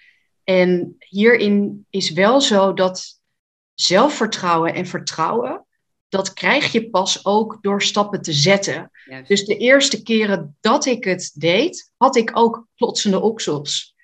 En 0.44 0.96
hierin 0.98 1.87
is 1.90 2.11
wel 2.11 2.40
zo 2.40 2.72
dat 2.72 3.20
zelfvertrouwen 3.74 4.74
en 4.74 4.87
vertrouwen, 4.87 5.66
dat 6.09 6.33
krijg 6.33 6.72
je 6.72 6.90
pas 6.90 7.24
ook 7.24 7.59
door 7.61 7.83
stappen 7.83 8.22
te 8.22 8.33
zetten. 8.33 8.90
Juist. 9.05 9.28
Dus 9.28 9.44
de 9.44 9.57
eerste 9.57 10.02
keren 10.02 10.57
dat 10.61 10.87
ik 10.87 11.05
het 11.05 11.33
deed, 11.35 11.92
had 11.96 12.16
ik 12.16 12.31
ook 12.35 12.66
plotsende 12.76 13.20
oksels. 13.20 13.94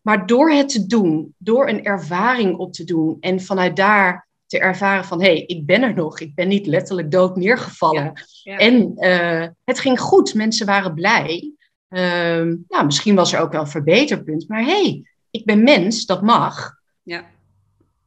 Maar 0.00 0.26
door 0.26 0.50
het 0.50 0.68
te 0.68 0.86
doen, 0.86 1.34
door 1.38 1.68
een 1.68 1.84
ervaring 1.84 2.56
op 2.56 2.72
te 2.72 2.84
doen 2.84 3.16
en 3.20 3.40
vanuit 3.40 3.76
daar 3.76 4.28
te 4.46 4.58
ervaren 4.58 5.04
van 5.04 5.20
hé, 5.20 5.26
hey, 5.26 5.44
ik 5.46 5.66
ben 5.66 5.82
er 5.82 5.94
nog, 5.94 6.20
ik 6.20 6.34
ben 6.34 6.48
niet 6.48 6.66
letterlijk 6.66 7.10
dood 7.10 7.36
neergevallen. 7.36 8.02
Ja, 8.02 8.52
ja. 8.52 8.56
En 8.56 8.92
uh, 8.96 9.46
het 9.64 9.78
ging 9.78 10.00
goed, 10.00 10.34
mensen 10.34 10.66
waren 10.66 10.94
blij. 10.94 11.52
Uh, 11.88 12.54
nou, 12.68 12.84
misschien 12.84 13.14
was 13.14 13.32
er 13.32 13.40
ook 13.40 13.52
wel 13.52 13.60
een 13.60 13.66
verbeterpunt, 13.66 14.48
maar 14.48 14.64
hé, 14.64 14.82
hey, 14.82 15.10
ik 15.30 15.44
ben 15.44 15.62
mens, 15.62 16.06
dat 16.06 16.22
mag. 16.22 16.74
Ja. 17.02 17.20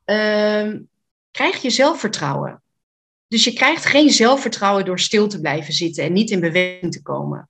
Uh, 0.06 0.80
krijg 1.32 1.62
je 1.62 1.70
zelfvertrouwen. 1.70 2.64
Dus 3.28 3.44
je 3.44 3.54
krijgt 3.54 3.86
geen 3.86 4.10
zelfvertrouwen 4.10 4.86
door 4.86 5.00
stil 5.00 5.28
te 5.28 5.42
blijven 5.42 5.74
zitten 5.74 6.04
en 6.04 6.14
niet 6.14 6.30
in 6.30 6.40
beweging 6.40 6.92
te 6.92 7.02
komen. 7.02 7.50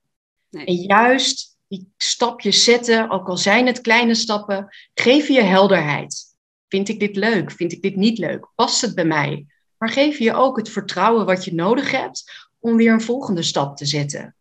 Nee. 0.50 0.66
En 0.66 0.76
juist 0.76 1.58
die 1.68 1.94
stapjes 1.98 2.64
zetten, 2.64 3.10
ook 3.10 3.28
al 3.28 3.38
zijn 3.38 3.66
het 3.66 3.82
kleine 3.82 4.16
stappen, 4.16 4.68
geef 4.94 5.28
je 5.28 5.42
helderheid. 5.42 6.36
Vind 6.68 6.90
ik 6.90 7.00
dit 7.00 7.16
leuk? 7.16 7.52
Vind 7.52 7.72
ik 7.72 7.82
dit 7.82 7.96
niet 7.96 8.18
leuk? 8.18 8.48
Past 8.56 8.82
het 8.82 8.96
bij 8.96 9.06
mij? 9.06 9.46
Maar 9.78 9.90
geef 9.90 10.18
je 10.18 10.34
ook 10.34 10.58
het 10.58 10.70
vertrouwen 10.70 11.26
wat 11.26 11.46
je 11.46 11.54
nodig 11.54 11.92
hebt 11.92 12.50
om 12.60 12.76
weer 12.76 12.94
een 12.94 13.02
volgende 13.02 13.44
stap 13.44 13.78
te 13.78 13.86
zetten. 13.86 14.36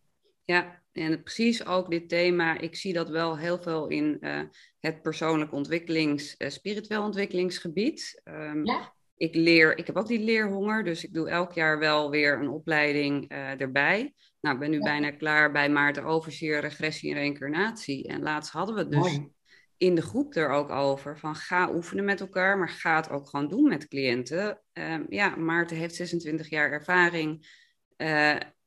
Ja, 0.44 0.79
en 0.92 1.22
precies 1.22 1.66
ook 1.66 1.90
dit 1.90 2.08
thema, 2.08 2.58
ik 2.58 2.76
zie 2.76 2.92
dat 2.92 3.08
wel 3.08 3.38
heel 3.38 3.62
veel 3.62 3.88
in 3.88 4.16
uh, 4.20 4.40
het 4.80 5.02
persoonlijk 5.02 5.52
ontwikkelings, 5.52 6.34
uh, 6.38 6.48
spiritueel 6.48 7.02
ontwikkelingsgebied. 7.02 8.20
Um, 8.24 8.66
ja. 8.66 8.94
Ik 9.16 9.34
leer, 9.34 9.78
ik 9.78 9.86
heb 9.86 9.96
ook 9.96 10.06
die 10.06 10.18
leerhonger, 10.20 10.84
dus 10.84 11.04
ik 11.04 11.14
doe 11.14 11.28
elk 11.28 11.52
jaar 11.52 11.78
wel 11.78 12.10
weer 12.10 12.40
een 12.40 12.48
opleiding 12.48 13.32
uh, 13.32 13.60
erbij. 13.60 14.14
Nou, 14.40 14.54
ik 14.54 14.60
ben 14.60 14.70
nu 14.70 14.76
ja. 14.76 14.82
bijna 14.82 15.10
klaar 15.10 15.52
bij 15.52 15.70
Maarten 15.70 16.04
Overzeer, 16.04 16.60
regressie 16.60 17.10
en 17.10 17.16
reïncarnatie. 17.16 18.08
En 18.08 18.22
laatst 18.22 18.52
hadden 18.52 18.74
we 18.74 18.80
het 18.80 18.90
dus 18.90 19.00
Mooi. 19.00 19.32
in 19.76 19.94
de 19.94 20.02
groep 20.02 20.34
er 20.34 20.48
ook 20.48 20.70
over, 20.70 21.18
van 21.18 21.34
ga 21.34 21.74
oefenen 21.74 22.04
met 22.04 22.20
elkaar, 22.20 22.58
maar 22.58 22.68
ga 22.68 22.96
het 22.96 23.10
ook 23.10 23.28
gewoon 23.28 23.48
doen 23.48 23.68
met 23.68 23.88
cliënten. 23.88 24.62
Um, 24.72 25.06
ja, 25.08 25.36
Maarten 25.36 25.76
heeft 25.76 25.94
26 25.94 26.48
jaar 26.48 26.70
ervaring. 26.70 27.46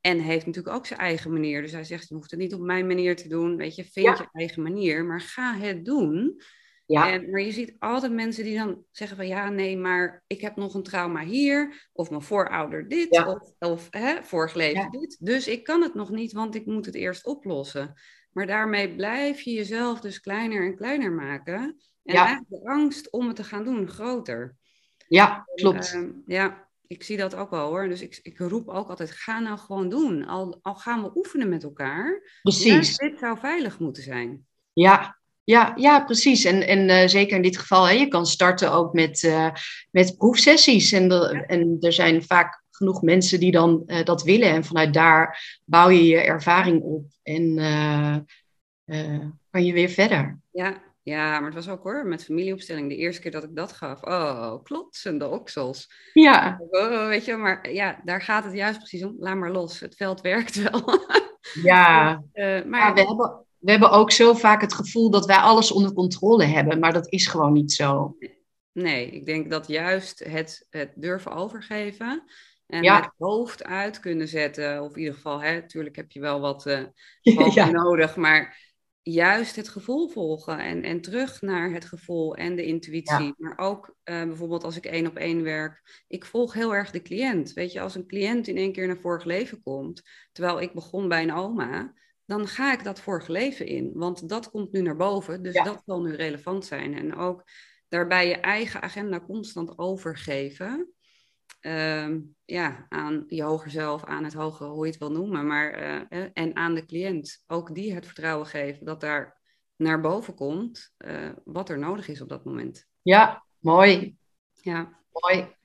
En 0.06 0.20
heeft 0.20 0.46
natuurlijk 0.46 0.76
ook 0.76 0.86
zijn 0.86 1.00
eigen 1.00 1.32
manier. 1.32 1.62
Dus 1.62 1.72
hij 1.72 1.84
zegt, 1.84 2.08
je 2.08 2.16
hoeft 2.16 2.32
het 2.32 2.40
niet 2.40 2.54
op 2.54 2.62
mijn 2.62 2.88
manier 2.88 3.16
te 3.16 3.28
doen. 3.28 3.58
Weet 3.58 3.76
je, 3.76 3.84
vind 3.84 4.06
ja. 4.06 4.14
je 4.18 4.40
eigen 4.40 4.62
manier, 4.62 5.06
maar 5.06 5.22
ga 5.22 5.56
het 5.56 5.86
doen. 5.86 6.42
Ja. 6.86 7.12
En, 7.12 7.30
maar 7.30 7.42
je 7.42 7.52
ziet 7.52 7.76
altijd 7.80 8.12
mensen 8.12 8.44
die 8.44 8.58
dan 8.58 8.86
zeggen 8.92 9.18
van 9.18 9.28
ja, 9.28 9.50
nee, 9.50 9.78
maar 9.78 10.24
ik 10.28 10.42
heb 10.42 10.56
nog 10.56 10.74
een 10.74 10.84
trauma 10.84 11.24
hier. 11.24 11.90
Of 11.94 12.10
mijn 12.10 12.22
voorouder 12.22 12.88
dit. 12.88 13.08
Ja. 13.10 13.32
Of, 13.32 13.54
of 13.60 13.88
hè, 13.90 14.24
vorig 14.24 14.54
leven 14.54 14.82
ja. 14.82 14.90
dit. 14.90 15.18
Dus 15.20 15.48
ik 15.48 15.64
kan 15.64 15.82
het 15.82 15.94
nog 15.94 16.10
niet, 16.10 16.32
want 16.32 16.56
ik 16.56 16.66
moet 16.66 16.86
het 16.86 16.96
eerst 16.96 17.26
oplossen. 17.26 17.94
Maar 18.32 18.48
daarmee 18.48 18.96
blijf 18.96 19.42
je 19.42 19.54
jezelf 19.54 20.00
dus 20.00 20.20
kleiner 20.20 20.66
en 20.66 20.76
kleiner 20.76 21.12
maken. 21.12 21.82
En 22.04 22.16
eigenlijk 22.16 22.50
de 22.50 22.70
angst 22.70 23.12
om 23.12 23.28
het 23.28 23.36
te 23.36 23.44
gaan 23.44 23.64
doen 23.64 23.90
groter. 23.90 24.56
Ja, 25.08 25.46
klopt. 25.56 25.92
En, 25.94 26.24
uh, 26.26 26.36
ja, 26.36 26.70
ik 26.88 27.04
zie 27.04 27.18
dat 27.18 27.36
ook 27.36 27.50
wel 27.50 27.68
hoor. 27.68 27.88
Dus 27.88 28.02
ik, 28.02 28.20
ik 28.22 28.38
roep 28.38 28.68
ook 28.68 28.90
altijd, 28.90 29.12
ga 29.12 29.40
nou 29.40 29.58
gewoon 29.58 29.90
doen. 29.90 30.26
Al, 30.26 30.60
al 30.62 30.76
gaan 30.76 31.04
we 31.04 31.12
oefenen 31.16 31.50
met 31.50 31.64
elkaar. 31.64 32.22
Precies. 32.42 32.96
Ja, 32.96 33.08
dit 33.08 33.20
zou 33.20 33.38
veilig 33.40 33.80
moeten 33.80 34.04
zijn. 34.04 34.46
Ja, 34.74 35.20
ja, 35.44 35.74
ja, 35.76 36.04
precies. 36.04 36.44
En, 36.44 36.68
en 36.68 36.90
uh, 36.90 37.08
zeker 37.08 37.36
in 37.36 37.42
dit 37.42 37.58
geval, 37.58 37.88
hè, 37.88 37.92
je 37.92 38.08
kan 38.08 38.26
starten 38.26 38.72
ook 38.72 38.94
met, 38.94 39.24
uh, 39.24 39.50
met 39.92 40.18
proefsessies. 40.18 40.92
En, 40.92 41.08
de, 41.08 41.16
ja. 41.16 41.46
en 41.46 41.78
er 41.80 41.94
zijn 41.94 42.24
vaak 42.24 42.64
genoeg 42.70 43.02
mensen 43.02 43.40
die 43.40 43.52
dan 43.52 43.84
uh, 43.86 44.04
dat 44.04 44.24
willen. 44.24 44.50
En 44.50 44.64
vanuit 44.64 44.94
daar 44.94 45.60
bouw 45.66 45.90
je 45.90 46.06
je 46.06 46.18
ervaring 46.18 46.82
op 46.82 47.06
en 47.24 47.56
kan 49.50 49.66
je 49.66 49.74
weer 49.74 49.90
verder. 49.90 50.40
Ja, 50.52 50.82
ja, 51.04 51.40
maar 51.40 51.54
het 51.54 51.66
was 51.66 51.70
ook 51.70 51.84
hoor, 51.84 52.06
met 52.06 52.24
familieopstelling. 52.24 52.90
De 52.90 52.96
eerste 52.96 53.22
keer 53.22 53.32
dat 53.32 53.44
ik 53.44 53.56
dat 53.56 53.72
gaf, 53.72 54.04
oh, 54.04 54.64
klotsende 54.64 55.28
oksels. 55.28 55.92
Ja. 56.14 56.62
Oh, 56.70 57.08
weet 57.08 57.26
je, 57.26 57.36
maar 57.36 57.72
ja, 57.72 58.02
daar 58.04 58.22
gaat 58.22 58.44
het 58.44 58.54
juist 58.54 58.78
precies 58.78 59.04
om. 59.04 59.16
Laat 59.20 59.36
maar 59.36 59.52
los, 59.52 59.80
het 59.80 59.96
veld 59.96 60.22
werkt 60.22 60.70
wel. 60.70 61.00
ja, 61.64 62.24
uh, 62.34 62.64
maar 62.70 62.80
ja, 62.80 62.94
we, 62.94 63.00
hebben, 63.00 63.46
we 63.60 63.72
hebben 63.72 63.92
ook 63.92 64.12
zo 64.12 64.34
vaak 64.34 64.62
het 64.62 64.74
gevoel 64.74 65.10
dat 65.10 65.26
wij 65.26 65.38
alles 65.38 65.72
onder 65.72 65.94
controle 65.94 66.46
hebben, 66.46 66.80
maar 66.80 66.94
dat 66.94 67.12
is 67.12 67.28
gewoon 67.28 67.54
niet 67.54 67.72
zo. 67.72 68.18
Nee, 68.72 69.12
ik 69.12 69.26
denk 69.26 69.50
dat 69.50 69.68
juist 69.68 70.24
het, 70.24 70.66
het 70.70 70.92
durven 70.96 71.32
overgeven 71.32 72.24
en 72.68 72.84
ja. 72.84 72.96
het 72.96 73.12
hoofd 73.18 73.64
uit 73.64 74.00
kunnen 74.00 74.28
zetten, 74.28 74.82
of 74.82 74.94
in 74.94 75.00
ieder 75.00 75.14
geval, 75.14 75.42
hè, 75.42 75.54
natuurlijk 75.54 75.96
heb 75.96 76.12
je 76.12 76.20
wel 76.20 76.40
wat 76.40 76.66
uh, 76.66 76.84
ja. 77.54 77.72
nodig, 77.72 78.16
maar 78.16 78.73
juist 79.04 79.56
het 79.56 79.70
gevoel 79.70 80.08
volgen 80.08 80.60
en, 80.60 80.84
en 80.84 81.02
terug 81.02 81.42
naar 81.42 81.72
het 81.72 81.86
gevoel 81.86 82.36
en 82.36 82.56
de 82.56 82.66
intuïtie. 82.66 83.24
Ja. 83.24 83.34
Maar 83.38 83.58
ook 83.58 83.88
uh, 83.88 84.24
bijvoorbeeld 84.24 84.64
als 84.64 84.78
ik 84.78 84.86
één 84.86 85.08
op 85.08 85.16
één 85.16 85.44
werk, 85.44 86.04
ik 86.08 86.26
volg 86.26 86.54
heel 86.54 86.76
erg 86.76 86.92
de 86.92 87.02
cliënt. 87.02 87.54
Weet 87.54 87.72
je, 87.72 87.82
als 87.82 87.96
een 87.96 88.08
cliënt 88.08 88.48
in 88.48 88.58
één 88.58 88.72
keer 88.72 88.88
naar 88.88 89.00
vorig 89.00 89.24
leven 89.24 89.62
komt, 89.62 90.02
terwijl 90.32 90.62
ik 90.62 90.74
begon 90.74 91.08
bij 91.08 91.24
een 91.24 91.34
oma, 91.34 91.94
dan 92.26 92.48
ga 92.48 92.74
ik 92.74 92.84
dat 92.84 93.02
vorige 93.02 93.32
leven 93.32 93.66
in. 93.66 93.92
Want 93.94 94.30
dat 94.30 94.50
komt 94.50 94.72
nu 94.72 94.82
naar 94.82 94.96
boven, 94.96 95.44
dus 95.44 95.54
ja. 95.54 95.64
dat 95.64 95.82
zal 95.86 96.02
nu 96.02 96.16
relevant 96.16 96.66
zijn. 96.66 96.98
En 96.98 97.16
ook 97.16 97.44
daarbij 97.88 98.28
je 98.28 98.36
eigen 98.36 98.82
agenda 98.82 99.20
constant 99.20 99.78
overgeven. 99.78 100.94
Uh, 101.66 102.16
ja, 102.46 102.86
aan 102.90 103.24
je 103.28 103.44
hoger 103.44 103.72
zelf, 103.72 104.04
aan 104.04 104.24
het 104.24 104.34
hoge, 104.34 104.64
hoe 104.64 104.86
je 104.86 104.92
het 104.92 105.00
wil 105.00 105.12
noemen, 105.12 105.48
maar, 105.48 105.82
uh, 106.10 106.28
en 106.34 106.56
aan 106.56 106.74
de 106.74 106.86
cliënt. 106.86 107.44
Ook 107.48 107.76
die 107.76 107.94
het 107.94 108.06
vertrouwen 108.06 108.48
geven 108.48 108.86
dat 108.86 109.02
daar 109.02 109.42
naar 109.76 110.02
boven 110.02 110.36
komt 110.36 110.94
uh, 110.98 111.30
wat 111.44 111.70
er 111.70 111.80
nodig 111.80 112.08
is 112.08 112.22
op 112.22 112.30
dat 112.30 112.46
moment. 112.46 112.88
Ja, 113.02 113.44
mooi. 113.60 114.18
Ja. 114.52 115.00
Mooi. 115.12 115.56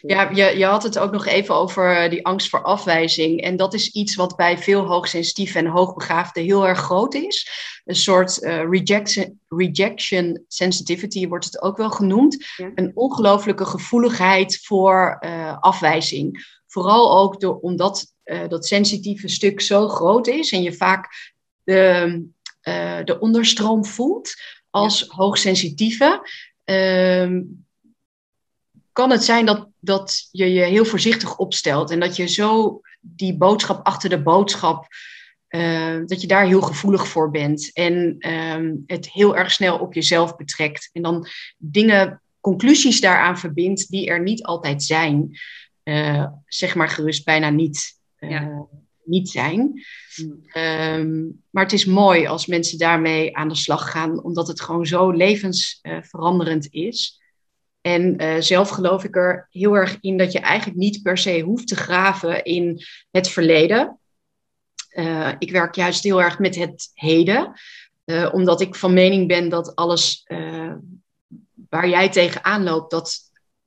Ja, 0.00 0.30
je, 0.30 0.58
je 0.58 0.64
had 0.64 0.82
het 0.82 0.98
ook 0.98 1.12
nog 1.12 1.26
even 1.26 1.54
over 1.54 1.96
eh, 1.96 2.10
die 2.10 2.26
angst 2.26 2.48
voor 2.48 2.62
afwijzing. 2.62 3.40
En 3.40 3.56
dat 3.56 3.74
is 3.74 3.90
iets 3.90 4.14
wat 4.14 4.36
bij 4.36 4.58
veel 4.58 4.84
hoogsensitieven 4.84 5.64
en 5.64 5.70
hoogbegaafden 5.70 6.42
heel 6.42 6.66
erg 6.66 6.78
groot 6.78 7.14
is. 7.14 7.50
Een 7.84 7.94
soort 7.94 8.42
uh, 8.42 8.68
rejection, 8.70 9.40
rejection 9.48 10.44
sensitivity 10.48 11.28
wordt 11.28 11.44
het 11.44 11.62
ook 11.62 11.76
wel 11.76 11.90
genoemd. 11.90 12.46
Een 12.74 12.90
ongelooflijke 12.94 13.64
gevoeligheid 13.64 14.60
voor 14.62 15.18
uh, 15.20 15.58
afwijzing. 15.60 16.60
Vooral 16.66 17.18
ook 17.18 17.40
door, 17.40 17.58
omdat 17.58 18.14
uh, 18.24 18.48
dat 18.48 18.66
sensitieve 18.66 19.28
stuk 19.28 19.60
zo 19.60 19.88
groot 19.88 20.26
is 20.26 20.52
en 20.52 20.62
je 20.62 20.72
vaak 20.72 21.32
de, 21.64 22.26
de 23.04 23.16
onderstroom 23.20 23.84
voelt 23.84 24.34
als 24.70 25.00
ja. 25.00 25.06
hoogsensitieve. 25.14 26.28
Ehm, 26.64 27.40
kan 28.92 29.10
het 29.10 29.24
zijn 29.24 29.46
dat, 29.46 29.68
dat 29.80 30.28
je 30.30 30.52
je 30.52 30.62
heel 30.62 30.84
voorzichtig 30.84 31.36
opstelt 31.36 31.90
en 31.90 32.00
dat 32.00 32.16
je 32.16 32.26
zo 32.26 32.80
die 33.00 33.36
boodschap 33.36 33.86
achter 33.86 34.10
de 34.10 34.22
boodschap, 34.22 34.86
uh, 35.48 36.00
dat 36.06 36.20
je 36.20 36.26
daar 36.26 36.46
heel 36.46 36.60
gevoelig 36.60 37.08
voor 37.08 37.30
bent 37.30 37.72
en 37.72 38.16
um, 38.28 38.82
het 38.86 39.10
heel 39.10 39.36
erg 39.36 39.50
snel 39.50 39.78
op 39.78 39.94
jezelf 39.94 40.36
betrekt 40.36 40.90
en 40.92 41.02
dan 41.02 41.26
dingen, 41.56 42.22
conclusies 42.40 43.00
daaraan 43.00 43.38
verbindt 43.38 43.90
die 43.90 44.06
er 44.06 44.22
niet 44.22 44.42
altijd 44.42 44.82
zijn, 44.82 45.38
uh, 45.84 46.26
zeg 46.46 46.74
maar 46.74 46.88
gerust 46.88 47.24
bijna 47.24 47.50
niet. 47.50 48.00
Ja. 48.18 48.66
Niet 49.04 49.28
zijn. 49.28 49.82
Um, 50.56 51.42
maar 51.50 51.62
het 51.62 51.72
is 51.72 51.84
mooi 51.84 52.26
als 52.26 52.46
mensen 52.46 52.78
daarmee 52.78 53.36
aan 53.36 53.48
de 53.48 53.54
slag 53.54 53.90
gaan, 53.90 54.22
omdat 54.22 54.48
het 54.48 54.60
gewoon 54.60 54.86
zo 54.86 55.10
levensveranderend 55.10 56.68
is. 56.70 57.21
En 57.82 58.22
uh, 58.22 58.36
zelf 58.38 58.68
geloof 58.68 59.04
ik 59.04 59.16
er 59.16 59.46
heel 59.50 59.74
erg 59.74 59.96
in 60.00 60.16
dat 60.16 60.32
je 60.32 60.38
eigenlijk 60.38 60.78
niet 60.78 61.02
per 61.02 61.18
se 61.18 61.40
hoeft 61.40 61.68
te 61.68 61.76
graven 61.76 62.44
in 62.44 62.84
het 63.10 63.28
verleden. 63.28 63.98
Uh, 64.92 65.32
ik 65.38 65.50
werk 65.50 65.74
juist 65.74 66.04
heel 66.04 66.22
erg 66.22 66.38
met 66.38 66.56
het 66.56 66.90
heden, 66.94 67.52
uh, 68.04 68.28
omdat 68.32 68.60
ik 68.60 68.74
van 68.74 68.92
mening 68.92 69.28
ben 69.28 69.48
dat 69.48 69.76
alles 69.76 70.26
waar 71.68 71.88
jij 71.88 72.08
tegenaan 72.08 72.62
loopt, 72.62 72.90
dat 72.90 73.18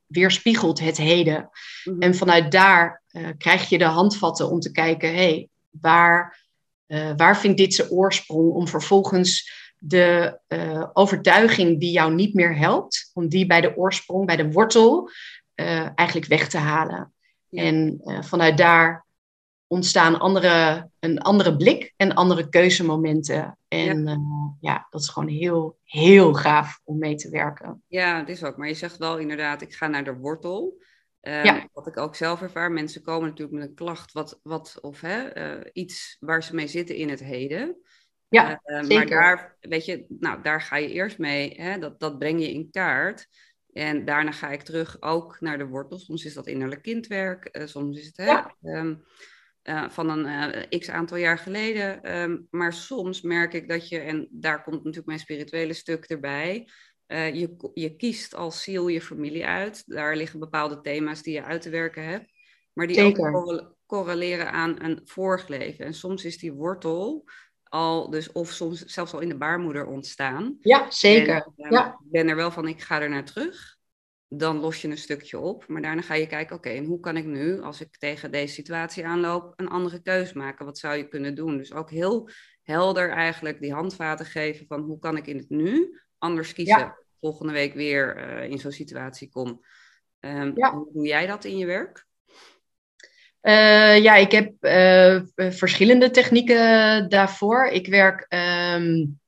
weerspiegelt 0.05 0.79
het 0.79 0.97
heden. 0.97 1.49
Mm-hmm. 1.83 2.01
En 2.01 2.15
vanuit 2.15 2.51
daar 2.51 3.03
krijg 3.37 3.69
je 3.69 3.77
de 3.77 3.83
handvatten 3.83 4.49
om 4.49 4.59
te 4.59 4.71
kijken, 4.71 5.09
hé, 5.09 5.15
hey, 5.15 5.49
waar, 5.69 6.39
waar 7.17 7.37
vindt 7.37 7.57
dit 7.57 7.73
zijn 7.73 7.89
oorsprong? 7.89 8.51
Om 8.51 8.67
vervolgens 8.67 9.51
de 9.77 10.39
uh, 10.47 10.89
overtuiging 10.93 11.79
die 11.79 11.91
jou 11.91 12.13
niet 12.13 12.33
meer 12.33 12.57
helpt, 12.57 13.11
om 13.13 13.29
die 13.29 13.45
bij 13.45 13.61
de 13.61 13.77
oorsprong, 13.77 14.25
bij 14.25 14.35
de 14.35 14.51
wortel, 14.51 15.09
uh, 15.55 15.89
eigenlijk 15.95 16.27
weg 16.27 16.47
te 16.47 16.57
halen. 16.57 17.13
Ja. 17.49 17.63
En 17.63 18.01
uh, 18.03 18.21
vanuit 18.21 18.57
daar 18.57 19.05
ontstaan 19.67 20.19
andere, 20.19 20.89
een 20.99 21.19
andere 21.19 21.55
blik 21.55 21.93
en 21.97 22.13
andere 22.13 22.49
keuzemomenten. 22.49 23.57
En 23.67 24.05
ja. 24.05 24.17
ja. 24.59 24.87
dat 24.89 25.01
is 25.01 25.09
gewoon 25.09 25.29
heel, 25.29 25.77
heel 25.83 26.33
gaaf 26.33 26.81
om 26.83 26.97
mee 26.97 27.15
te 27.15 27.29
werken. 27.29 27.83
Ja, 27.87 28.19
het 28.19 28.29
is 28.29 28.43
ook. 28.43 28.57
Maar 28.57 28.67
je 28.67 28.73
zegt 28.73 28.97
wel 28.97 29.17
inderdaad, 29.17 29.61
ik 29.61 29.73
ga 29.73 29.87
naar 29.87 30.03
de 30.03 30.15
wortel. 30.15 30.81
ja. 31.19 31.67
Wat 31.73 31.87
ik 31.87 31.97
ook 31.97 32.15
zelf 32.15 32.41
ervaar, 32.41 32.71
mensen 32.71 33.01
komen 33.01 33.29
natuurlijk 33.29 33.57
met 33.57 33.67
een 33.67 33.75
klacht 33.75 34.11
wat, 34.11 34.39
wat, 34.43 34.77
of 34.81 35.01
hè, 35.01 35.29
iets 35.71 36.17
waar 36.19 36.43
ze 36.43 36.55
mee 36.55 36.67
zitten 36.67 36.95
in 36.95 37.09
het 37.09 37.19
heden. 37.19 37.77
Ja, 38.35 38.61
uh, 38.65 38.83
zeker. 38.83 38.95
Maar 38.95 39.05
daar, 39.07 39.57
weet 39.59 39.85
je, 39.85 40.05
nou, 40.09 40.41
daar 40.41 40.61
ga 40.61 40.75
je 40.75 40.91
eerst 40.91 41.17
mee, 41.17 41.61
hè, 41.61 41.79
dat, 41.79 41.99
dat 41.99 42.19
breng 42.19 42.39
je 42.39 42.51
in 42.51 42.69
kaart. 42.71 43.27
En 43.73 44.05
daarna 44.05 44.31
ga 44.31 44.49
ik 44.49 44.61
terug 44.61 44.97
ook 44.99 45.37
naar 45.39 45.57
de 45.57 45.67
wortel. 45.67 45.97
Soms 45.99 46.25
is 46.25 46.33
dat 46.33 46.47
innerlijk 46.47 46.81
kindwerk, 46.81 47.49
uh, 47.51 47.65
soms 47.65 47.97
is 47.97 48.05
het 48.05 48.17
hè, 48.17 48.25
ja. 48.25 48.55
um, 48.61 49.03
uh, 49.63 49.89
van 49.89 50.09
een 50.09 50.79
x 50.79 50.89
aantal 50.89 51.17
jaar 51.17 51.37
geleden. 51.37 52.17
Um, 52.19 52.47
maar 52.49 52.73
soms 52.73 53.21
merk 53.21 53.53
ik 53.53 53.69
dat 53.69 53.89
je, 53.89 53.99
en 53.99 54.27
daar 54.31 54.63
komt 54.63 54.77
natuurlijk 54.77 55.05
mijn 55.05 55.19
spirituele 55.19 55.73
stuk 55.73 56.05
erbij. 56.05 56.69
je, 57.07 57.71
je 57.73 57.95
kiest 57.95 58.35
als 58.35 58.63
ziel 58.63 58.87
je 58.87 59.01
familie 59.01 59.45
uit. 59.45 59.83
Daar 59.85 60.15
liggen 60.15 60.39
bepaalde 60.39 60.81
thema's 60.81 61.21
die 61.21 61.33
je 61.33 61.43
uit 61.43 61.61
te 61.61 61.69
werken 61.69 62.05
hebt. 62.05 62.31
Maar 62.73 62.87
die 62.87 62.95
Zeker. 62.95 63.33
ook 63.33 63.75
correleren 63.85 64.51
aan 64.51 64.83
een 64.83 65.01
vorig 65.03 65.47
leven. 65.47 65.85
En 65.85 65.93
soms 65.93 66.25
is 66.25 66.37
die 66.37 66.53
wortel 66.53 67.25
al, 67.75 68.09
dus 68.09 68.31
of 68.31 68.51
soms 68.51 68.85
zelfs 68.85 69.13
al 69.13 69.19
in 69.19 69.29
de 69.29 69.37
baarmoeder 69.37 69.85
ontstaan. 69.85 70.57
Ja, 70.61 70.91
zeker. 70.91 71.35
En, 71.35 71.65
um, 71.65 71.71
ja. 71.71 71.87
Ik 71.87 72.11
ben 72.11 72.27
er 72.27 72.35
wel 72.35 72.51
van, 72.51 72.67
ik 72.67 72.81
ga 72.81 73.01
er 73.01 73.09
naar 73.09 73.25
terug. 73.25 73.77
Dan 74.27 74.59
los 74.59 74.81
je 74.81 74.87
een 74.87 74.97
stukje 74.97 75.39
op. 75.39 75.67
Maar 75.67 75.81
daarna 75.81 76.01
ga 76.01 76.13
je 76.13 76.27
kijken, 76.27 76.55
oké, 76.55 76.67
okay, 76.67 76.79
en 76.79 76.85
hoe 76.85 76.99
kan 76.99 77.17
ik 77.17 77.25
nu, 77.25 77.61
als 77.61 77.81
ik 77.81 77.97
tegen 77.97 78.31
deze 78.31 78.53
situatie 78.53 79.05
aanloop, 79.05 79.53
een 79.55 79.67
andere 79.67 80.01
keus 80.01 80.33
maken? 80.33 80.65
Wat 80.65 80.77
zou 80.77 80.95
je 80.95 81.07
kunnen 81.07 81.35
doen? 81.35 81.57
Dus 81.57 81.73
ook 81.73 81.89
heel 81.89 82.29
helder 82.63 83.09
eigenlijk 83.09 83.61
die 83.61 83.73
handvaten 83.73 84.25
geven 84.25 84.67
van 84.67 84.81
hoe 84.81 84.99
kan 84.99 85.17
ik 85.17 85.27
in 85.27 85.37
het 85.37 85.49
nu 85.49 86.01
anders 86.17 86.53
kiezen. 86.53 86.79
Ja. 86.79 86.97
Volgende 87.19 87.53
week 87.53 87.73
weer 87.73 88.17
uh, 88.17 88.49
in 88.49 88.57
zo'n 88.57 88.71
situatie 88.71 89.29
kom. 89.29 89.61
Um, 90.19 90.51
ja. 90.55 90.73
Hoe 90.73 90.89
doe 90.93 91.05
jij 91.05 91.27
dat 91.27 91.43
in 91.45 91.57
je 91.57 91.65
werk? 91.65 92.05
Uh, 93.45 94.03
ja, 94.03 94.15
ik 94.15 94.31
heb 94.31 94.53
uh, 94.61 95.21
verschillende 95.35 96.11
technieken 96.11 97.09
daarvoor. 97.09 97.65
Ik 97.65 97.87
werk, 97.87 98.25
um, 98.29 99.19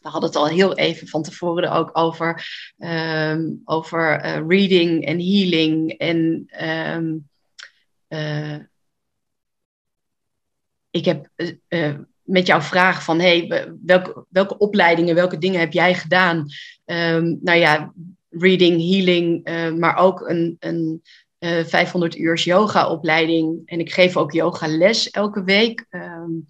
we 0.00 0.08
hadden 0.08 0.28
het 0.28 0.38
al 0.38 0.48
heel 0.48 0.76
even 0.76 1.08
van 1.08 1.22
tevoren 1.22 1.72
ook 1.72 1.90
over, 1.92 2.46
um, 2.78 3.62
over 3.64 4.24
uh, 4.24 4.46
reading 4.48 5.04
en 5.04 5.18
healing. 5.18 5.92
En 5.92 6.48
um, 6.62 7.28
ik 10.90 11.04
heb 11.04 11.28
met 12.22 12.46
jouw 12.46 12.60
vraag 12.60 13.04
van, 13.04 13.20
hey, 13.20 13.68
welke, 13.84 14.26
welke 14.28 14.58
opleidingen, 14.58 15.14
welke 15.14 15.38
dingen 15.38 15.60
heb 15.60 15.72
jij 15.72 15.94
gedaan? 15.94 16.46
nou 17.40 17.54
ja, 17.54 17.92
reading, 18.30 18.80
healing, 18.80 19.48
maar 19.78 19.96
ook 19.96 20.28
een, 20.28 20.56
een 20.60 21.02
uh, 21.38 21.64
500 21.64 22.16
uur 22.16 22.38
yoga-opleiding. 22.38 23.62
En 23.64 23.80
ik 23.80 23.92
geef 23.92 24.16
ook 24.16 24.32
yoga-les 24.32 25.10
elke 25.10 25.42
week. 25.44 25.86
Um, 25.90 26.46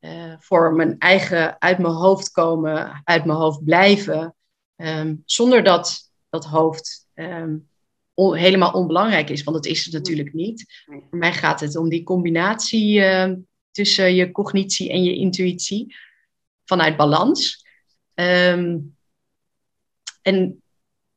uh, 0.00 0.34
voor 0.38 0.74
mijn 0.74 0.98
eigen 0.98 1.60
uit 1.60 1.78
mijn 1.78 1.94
hoofd 1.94 2.30
komen, 2.30 3.00
uit 3.04 3.24
mijn 3.24 3.38
hoofd 3.38 3.64
blijven. 3.64 4.34
Um, 4.76 5.22
zonder 5.24 5.64
dat 5.64 6.10
dat 6.30 6.44
hoofd 6.44 7.06
um, 7.14 7.68
on, 8.14 8.34
helemaal 8.34 8.72
onbelangrijk 8.72 9.30
is, 9.30 9.42
want 9.42 9.56
dat 9.56 9.66
is 9.66 9.84
het 9.84 9.94
natuurlijk 9.94 10.32
niet. 10.32 10.84
Voor 10.84 11.18
mij 11.18 11.32
gaat 11.32 11.60
het 11.60 11.76
om 11.76 11.88
die 11.88 12.02
combinatie 12.02 13.00
uh, 13.00 13.32
tussen 13.70 14.14
je 14.14 14.32
cognitie 14.32 14.90
en 14.90 15.02
je 15.02 15.14
intuïtie 15.14 15.94
vanuit 16.64 16.96
balans. 16.96 17.66
Um, 18.14 18.96
en 20.22 20.61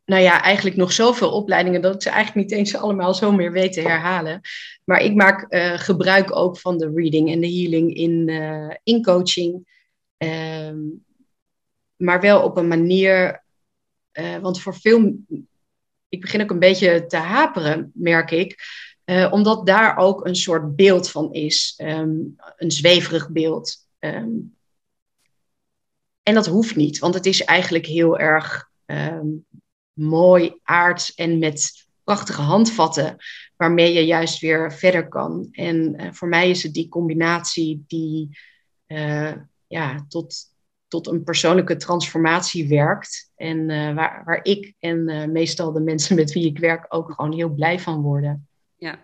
nou 0.05 0.21
ja, 0.21 0.41
eigenlijk 0.41 0.75
nog 0.75 0.91
zoveel 0.91 1.31
opleidingen 1.31 1.81
dat 1.81 1.95
ik 1.95 2.01
ze 2.01 2.09
eigenlijk 2.09 2.47
niet 2.47 2.57
eens 2.57 2.75
allemaal 2.75 3.13
zo 3.13 3.31
meer 3.31 3.51
weet 3.51 3.73
te 3.73 3.81
herhalen. 3.81 4.41
Maar 4.83 5.01
ik 5.01 5.15
maak 5.15 5.53
uh, 5.53 5.77
gebruik 5.77 6.35
ook 6.35 6.57
van 6.57 6.77
de 6.77 6.91
reading 6.95 7.31
en 7.31 7.39
de 7.39 7.51
healing 7.51 7.95
in, 7.95 8.27
uh, 8.27 8.75
in 8.83 9.03
coaching. 9.03 9.73
Um, 10.17 11.05
maar 11.95 12.21
wel 12.21 12.43
op 12.43 12.57
een 12.57 12.67
manier, 12.67 13.43
uh, 14.13 14.37
want 14.37 14.61
voor 14.61 14.75
veel, 14.75 15.17
ik 16.09 16.21
begin 16.21 16.41
ook 16.41 16.49
een 16.49 16.59
beetje 16.59 17.05
te 17.05 17.17
haperen, 17.17 17.91
merk 17.93 18.31
ik. 18.31 18.55
omdat 19.29 19.65
daar 19.65 19.97
ook 19.97 20.25
een 20.25 20.35
soort 20.35 20.75
beeld 20.75 21.09
van 21.09 21.33
is, 21.33 21.79
um, 21.83 22.35
een 22.57 22.71
zweverig 22.71 23.29
beeld. 23.29 23.87
Um, 23.99 24.55
en 26.23 26.33
dat 26.33 26.45
hoeft 26.45 26.75
niet, 26.75 26.99
want 26.99 27.13
het 27.13 27.25
is 27.25 27.43
eigenlijk 27.43 27.85
heel 27.85 28.19
erg 28.19 28.69
mooi 29.95 30.59
aards 30.63 31.13
en 31.13 31.39
met 31.39 31.87
prachtige 32.03 32.41
handvatten 32.41 33.17
waarmee 33.55 33.93
je 33.93 34.05
juist 34.05 34.39
weer 34.39 34.73
verder 34.73 35.07
kan. 35.07 35.47
En 35.51 36.01
uh, 36.01 36.11
voor 36.11 36.27
mij 36.27 36.49
is 36.49 36.63
het 36.63 36.73
die 36.73 36.89
combinatie 36.89 37.83
die 37.87 38.37
uh, 38.87 39.33
ja, 39.67 40.05
tot, 40.07 40.35
tot 40.87 41.07
een 41.07 41.23
persoonlijke 41.23 41.75
transformatie 41.75 42.67
werkt. 42.67 43.31
En 43.35 43.69
uh, 43.69 43.93
waar, 43.93 44.23
waar 44.25 44.39
ik 44.43 44.73
en 44.79 45.31
meestal 45.31 45.71
de 45.71 45.79
mensen 45.79 46.15
met 46.15 46.33
wie 46.33 46.45
ik 46.45 46.59
werk 46.59 46.85
ook 46.89 47.11
gewoon 47.11 47.33
heel 47.33 47.49
blij 47.49 47.79
van 47.79 48.01
worden. 48.01 48.47
Ja. 48.75 48.99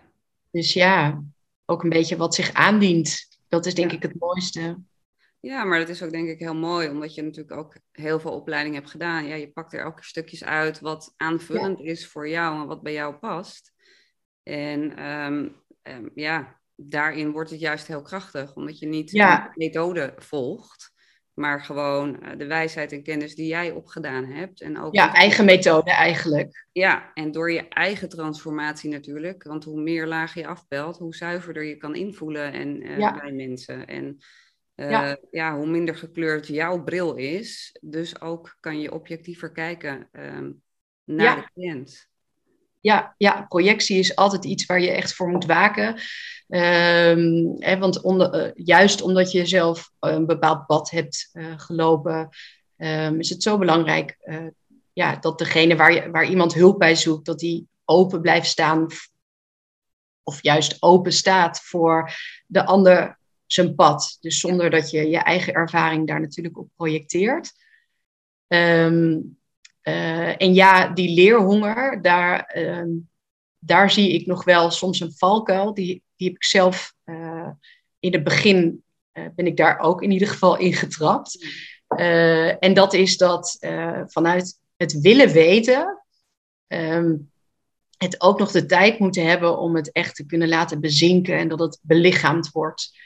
Dus 0.50 0.72
ja, 0.72 1.22
ook 1.64 1.82
een 1.82 1.88
beetje 1.88 2.16
wat 2.16 2.34
zich 2.34 2.52
aandient. 2.52 3.28
Dat 3.48 3.66
is 3.66 3.74
denk 3.74 3.90
ja. 3.90 3.96
ik 3.96 4.02
het 4.02 4.18
mooiste. 4.18 4.76
Ja, 5.42 5.64
maar 5.64 5.78
dat 5.78 5.88
is 5.88 6.02
ook 6.02 6.10
denk 6.10 6.28
ik 6.28 6.38
heel 6.38 6.54
mooi, 6.54 6.88
omdat 6.88 7.14
je 7.14 7.22
natuurlijk 7.22 7.56
ook 7.56 7.76
heel 7.92 8.20
veel 8.20 8.32
opleiding 8.32 8.74
hebt 8.74 8.90
gedaan. 8.90 9.26
Ja, 9.26 9.34
je 9.34 9.52
pakt 9.52 9.72
er 9.72 9.84
ook 9.84 10.04
stukjes 10.04 10.44
uit 10.44 10.80
wat 10.80 11.14
aanvullend 11.16 11.78
ja. 11.78 11.84
is 11.84 12.06
voor 12.06 12.28
jou 12.28 12.60
en 12.60 12.66
wat 12.66 12.82
bij 12.82 12.92
jou 12.92 13.14
past. 13.14 13.72
En 14.42 15.06
um, 15.08 15.56
um, 15.82 16.10
ja, 16.14 16.60
daarin 16.76 17.32
wordt 17.32 17.50
het 17.50 17.60
juist 17.60 17.86
heel 17.86 18.02
krachtig, 18.02 18.54
omdat 18.54 18.78
je 18.78 18.86
niet 18.86 19.10
ja. 19.10 19.42
de 19.42 19.50
methode 19.54 20.12
volgt, 20.16 20.92
maar 21.34 21.64
gewoon 21.64 22.22
eh, 22.22 22.38
de 22.38 22.46
wijsheid 22.46 22.92
en 22.92 23.02
kennis 23.02 23.34
die 23.34 23.46
jij 23.46 23.70
opgedaan 23.70 24.24
hebt. 24.24 24.60
En 24.60 24.78
ook 24.78 24.94
ja, 24.94 25.14
eigen 25.14 25.44
methode 25.44 25.90
eigenlijk. 25.90 26.66
Ja, 26.72 27.10
en 27.14 27.32
door 27.32 27.52
je 27.52 27.68
eigen 27.68 28.08
transformatie 28.08 28.90
natuurlijk. 28.90 29.42
Want 29.42 29.64
hoe 29.64 29.80
meer 29.80 30.06
lagen 30.06 30.40
je 30.40 30.46
afbelt, 30.46 30.98
hoe 30.98 31.14
zuiverder 31.14 31.64
je 31.64 31.76
kan 31.76 31.94
invoelen 31.94 32.52
en, 32.52 32.86
uh, 32.86 33.18
bij 33.20 33.32
mensen. 33.32 33.86
En 33.86 34.18
uh, 34.76 34.90
ja. 34.90 35.16
ja. 35.30 35.56
hoe 35.56 35.66
minder 35.66 35.96
gekleurd 35.96 36.46
jouw 36.46 36.82
bril 36.82 37.14
is. 37.14 37.76
Dus 37.80 38.20
ook 38.20 38.56
kan 38.60 38.80
je 38.80 38.92
objectiever 38.92 39.52
kijken 39.52 40.08
um, 40.12 40.62
naar 41.04 41.36
de 41.36 41.50
cliënt. 41.54 42.10
Ja, 42.80 43.14
ja, 43.18 43.42
projectie 43.42 43.98
is 43.98 44.16
altijd 44.16 44.44
iets 44.44 44.66
waar 44.66 44.80
je 44.80 44.90
echt 44.90 45.14
voor 45.14 45.28
moet 45.28 45.44
waken. 45.44 45.88
Um, 46.48 47.56
hè, 47.58 47.78
want 47.78 48.00
onder, 48.00 48.46
uh, 48.46 48.50
juist 48.54 49.02
omdat 49.02 49.32
je 49.32 49.46
zelf 49.46 49.90
een 49.98 50.26
bepaald 50.26 50.66
pad 50.66 50.90
hebt 50.90 51.30
uh, 51.32 51.58
gelopen, 51.58 52.28
um, 52.76 53.18
is 53.18 53.28
het 53.28 53.42
zo 53.42 53.58
belangrijk 53.58 54.16
ja, 54.92 55.16
dat 55.16 55.38
degene 55.38 55.76
waar, 55.76 55.92
je, 55.92 56.10
waar 56.10 56.28
iemand 56.28 56.54
hulp 56.54 56.78
bij 56.78 56.96
zoekt, 56.96 57.26
dat 57.26 57.38
die 57.38 57.68
open 57.84 58.20
blijft 58.20 58.48
staan. 58.48 58.86
Of 60.22 60.42
juist 60.42 60.76
open 60.80 61.12
staat 61.12 61.60
voor 61.60 62.12
de 62.46 62.64
ander 62.64 63.18
zijn 63.52 63.74
pad. 63.74 64.18
Dus 64.20 64.40
zonder 64.40 64.70
dat 64.70 64.90
je 64.90 65.08
je 65.08 65.18
eigen 65.18 65.52
ervaring 65.52 66.06
daar 66.06 66.20
natuurlijk 66.20 66.58
op 66.58 66.68
projecteert. 66.76 67.52
Um, 68.48 69.40
uh, 69.82 70.42
en 70.42 70.54
ja, 70.54 70.88
die 70.88 71.14
leerhonger, 71.14 72.02
daar, 72.02 72.56
uh, 72.58 72.96
daar 73.58 73.90
zie 73.90 74.12
ik 74.12 74.26
nog 74.26 74.44
wel 74.44 74.70
soms 74.70 75.00
een 75.00 75.12
valkuil. 75.16 75.74
Die, 75.74 76.02
die 76.16 76.26
heb 76.26 76.36
ik 76.36 76.44
zelf 76.44 76.94
uh, 77.04 77.48
in 77.98 78.12
het 78.12 78.24
begin, 78.24 78.84
uh, 79.12 79.26
ben 79.34 79.46
ik 79.46 79.56
daar 79.56 79.78
ook 79.78 80.02
in 80.02 80.10
ieder 80.10 80.28
geval 80.28 80.58
in 80.58 80.72
getrapt. 80.72 81.46
en 82.58 82.74
dat 82.74 82.92
is 82.92 83.16
dat 83.16 83.56
vanuit 84.06 84.58
het 84.76 85.00
willen 85.00 85.32
weten, 85.32 86.04
um, 86.68 87.30
het 87.96 88.20
ook 88.20 88.38
nog 88.38 88.50
de 88.50 88.66
tijd 88.66 88.98
moeten 88.98 89.26
hebben 89.26 89.58
om 89.58 89.76
het 89.76 89.92
echt 89.92 90.14
te 90.14 90.26
kunnen 90.26 90.48
laten 90.48 90.80
bezinken 90.80 91.38
en 91.38 91.48
dat 91.48 91.58
het 91.58 91.78
belichaamd 91.82 92.50
wordt. 92.50 92.98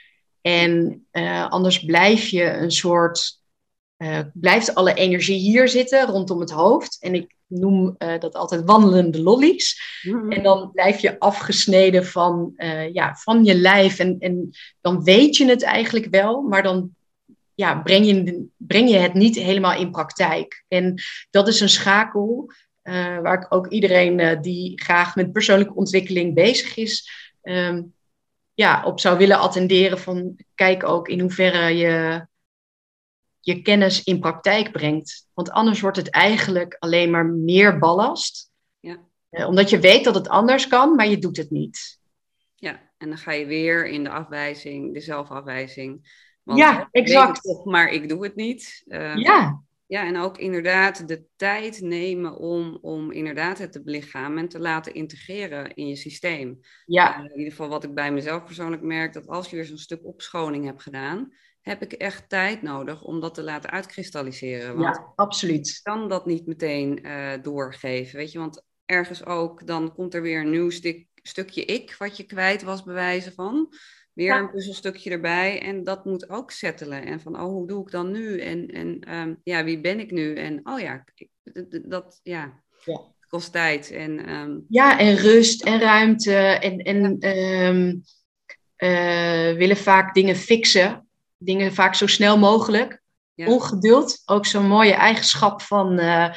En 0.47 1.07
anders 1.49 1.85
blijf 1.85 2.29
je 2.29 2.45
een 2.45 2.71
soort 2.71 3.41
uh, 3.99 4.19
blijft 4.33 4.75
alle 4.75 4.95
energie 4.95 5.39
hier 5.39 5.69
zitten 5.69 6.07
rondom 6.07 6.41
het 6.41 6.51
hoofd. 6.51 6.97
En 7.01 7.15
ik 7.15 7.35
noem 7.47 7.95
uh, 7.99 8.19
dat 8.19 8.35
altijd 8.35 8.65
wandelende 8.65 9.23
lollies. 9.23 9.81
Mm-hmm. 10.03 10.33
En 10.33 10.43
dan 10.43 10.71
blijf 10.73 11.01
je 11.01 11.19
afgesneden 11.19 12.07
van, 12.07 12.53
ja, 12.93 13.15
van 13.15 13.45
je 13.45 13.55
lijf. 13.55 13.99
En, 13.99 14.17
en 14.19 14.51
dan 14.81 15.05
weet 15.05 15.37
je 15.37 15.47
het 15.47 15.63
eigenlijk 15.63 16.07
wel, 16.11 16.43
maar 16.43 16.63
dan 16.63 16.91
ja, 17.55 17.81
breng, 17.83 18.07
je, 18.07 18.47
breng 18.57 18.91
je 18.91 18.97
het 18.97 19.15
niet 19.15 19.37
helemaal 19.37 19.79
in 19.81 19.91
praktijk. 19.91 20.65
En 20.69 20.95
dat 21.31 21.49
is 21.49 21.61
een 21.61 21.69
schakel 21.69 22.51
waar 23.23 23.43
ik 23.43 23.55
ook 23.55 23.69
iedereen 23.69 24.43
die 24.43 24.81
graag 24.81 25.17
met 25.17 25.33
persoonlijke 25.33 25.75
ontwikkeling 25.75 26.35
bezig 26.35 26.77
is. 26.77 27.11
Um, 27.43 27.95
ja, 28.57 28.85
op 28.85 29.01
zou 29.01 29.19
willen 29.19 29.39
attenderen 29.39 29.99
van 29.99 30.37
kijk 30.55 30.85
ook 30.85 31.09
in 31.09 31.21
hoeverre 31.21 31.77
je 31.77 32.27
je 33.41 33.63
kennis 33.63 34.03
in 34.03 34.21
praktijk 34.21 34.73
brengt. 34.73 35.29
Want 35.35 35.51
anders 35.51 35.81
wordt 35.81 35.97
het 35.97 36.11
eigenlijk 36.11 36.77
alleen 36.79 37.11
maar 37.11 37.27
meer 37.27 37.79
ballast. 37.79 38.51
Ja. 38.81 38.99
Eh, 39.29 39.47
omdat 39.47 39.71
je 39.71 39.79
weet 39.79 40.05
dat 40.05 40.15
het 40.15 40.29
anders 40.29 40.67
kan, 40.67 40.95
maar 40.95 41.09
je 41.09 41.19
doet 41.19 41.37
het 41.37 41.51
niet. 41.51 42.01
Ja, 42.55 42.91
en 42.99 43.09
dan 43.09 43.19
ga 43.19 43.33
je 43.33 43.47
weer 43.47 43.87
in 43.87 44.05
de 44.05 44.11
afwijzing, 44.11 44.95
de 44.95 45.01
zelfafwijzing. 45.01 46.09
Want 46.43 46.59
ja, 46.59 46.89
exact. 46.91 47.65
Maar 47.65 47.89
ik 47.89 48.09
doe 48.09 48.25
het 48.25 48.37
niet. 48.37 48.83
Uh, 48.87 49.17
ja. 49.17 49.63
Ja, 49.87 50.07
en 50.07 50.17
ook 50.17 50.39
inderdaad 50.39 51.09
de 51.09 51.25
tijd 51.37 51.81
nemen 51.81 52.37
om, 52.37 52.79
om 52.81 53.13
inderdaad 53.13 53.59
het 53.59 53.73
te 53.73 53.83
belichamen 53.83 54.39
en 54.39 54.49
te 54.49 54.59
laten 54.59 54.95
integreren 54.95 55.75
in 55.75 55.89
je 55.89 55.97
systeem. 55.97 56.61
Ja. 56.87 57.19
Uh, 57.19 57.25
in 57.25 57.37
ieder 57.37 57.51
geval 57.51 57.69
wat 57.69 57.85
ik 57.85 57.95
bij 57.95 58.13
mezelf 58.13 58.45
persoonlijk 58.45 58.83
merk, 58.83 59.13
dat 59.13 59.27
als 59.27 59.51
je 59.51 59.57
weer 59.57 59.65
zo'n 59.65 59.77
stuk 59.77 60.05
opschoning 60.05 60.65
hebt 60.65 60.83
gedaan, 60.83 61.33
heb 61.61 61.83
ik 61.83 61.93
echt 61.93 62.29
tijd 62.29 62.63
nodig 62.63 63.03
om 63.03 63.21
dat 63.21 63.35
te 63.35 63.43
laten 63.43 63.71
uitkristalliseren. 63.71 64.77
Want 64.77 64.97
ja, 64.97 65.13
absoluut. 65.17 65.69
Ik 65.69 65.81
kan 65.83 66.09
dat 66.09 66.27
niet 66.27 66.47
meteen 66.47 67.07
uh, 67.07 67.33
doorgeven, 67.43 68.17
weet 68.17 68.33
je. 68.33 68.39
Want 68.39 68.65
ergens 68.85 69.25
ook, 69.25 69.67
dan 69.67 69.95
komt 69.95 70.15
er 70.15 70.23
weer 70.23 70.41
een 70.41 70.51
nieuw 70.51 70.71
stuk, 70.71 71.07
stukje 71.15 71.65
ik, 71.65 71.95
wat 71.99 72.17
je 72.17 72.25
kwijt 72.25 72.63
was, 72.63 72.83
bewijzen 72.83 73.33
van. 73.33 73.73
Weer 74.17 74.27
ja. 74.27 74.39
een 74.39 74.51
puzzelstukje 74.51 75.11
erbij 75.11 75.63
en 75.63 75.85
dat 75.85 76.05
moet 76.05 76.29
ook 76.29 76.51
settelen. 76.51 77.07
En 77.07 77.21
van, 77.21 77.41
oh, 77.41 77.43
hoe 77.43 77.67
doe 77.67 77.83
ik 77.83 77.91
dan 77.91 78.11
nu? 78.11 78.41
En, 78.41 78.67
en 78.67 79.15
um, 79.15 79.41
ja, 79.43 79.65
wie 79.65 79.81
ben 79.81 80.01
ik 80.01 80.11
nu? 80.11 80.35
En 80.35 80.61
oh 80.63 80.81
ja, 80.81 81.05
dat, 81.85 82.21
ja, 82.23 82.63
ja. 82.85 83.03
kost 83.29 83.53
tijd. 83.53 83.91
En, 83.91 84.31
um, 84.31 84.65
ja, 84.69 84.99
en 84.99 85.17
rust 85.17 85.65
en 85.65 85.81
ruimte. 85.81 86.35
En, 86.37 86.79
en 86.79 87.17
ja. 87.19 87.69
um, 87.69 88.03
uh, 88.77 89.59
willen 89.59 89.77
vaak 89.77 90.15
dingen 90.15 90.37
fixen 90.37 91.07
dingen 91.39 91.75
vaak 91.75 91.95
zo 91.95 92.07
snel 92.07 92.39
mogelijk. 92.39 93.05
Ongeduld, 93.35 94.23
ook 94.25 94.47
zo'n 94.47 94.67
mooie 94.67 94.95
eigenschap 94.95 95.63
van, 95.63 96.01
uh, 96.01 96.33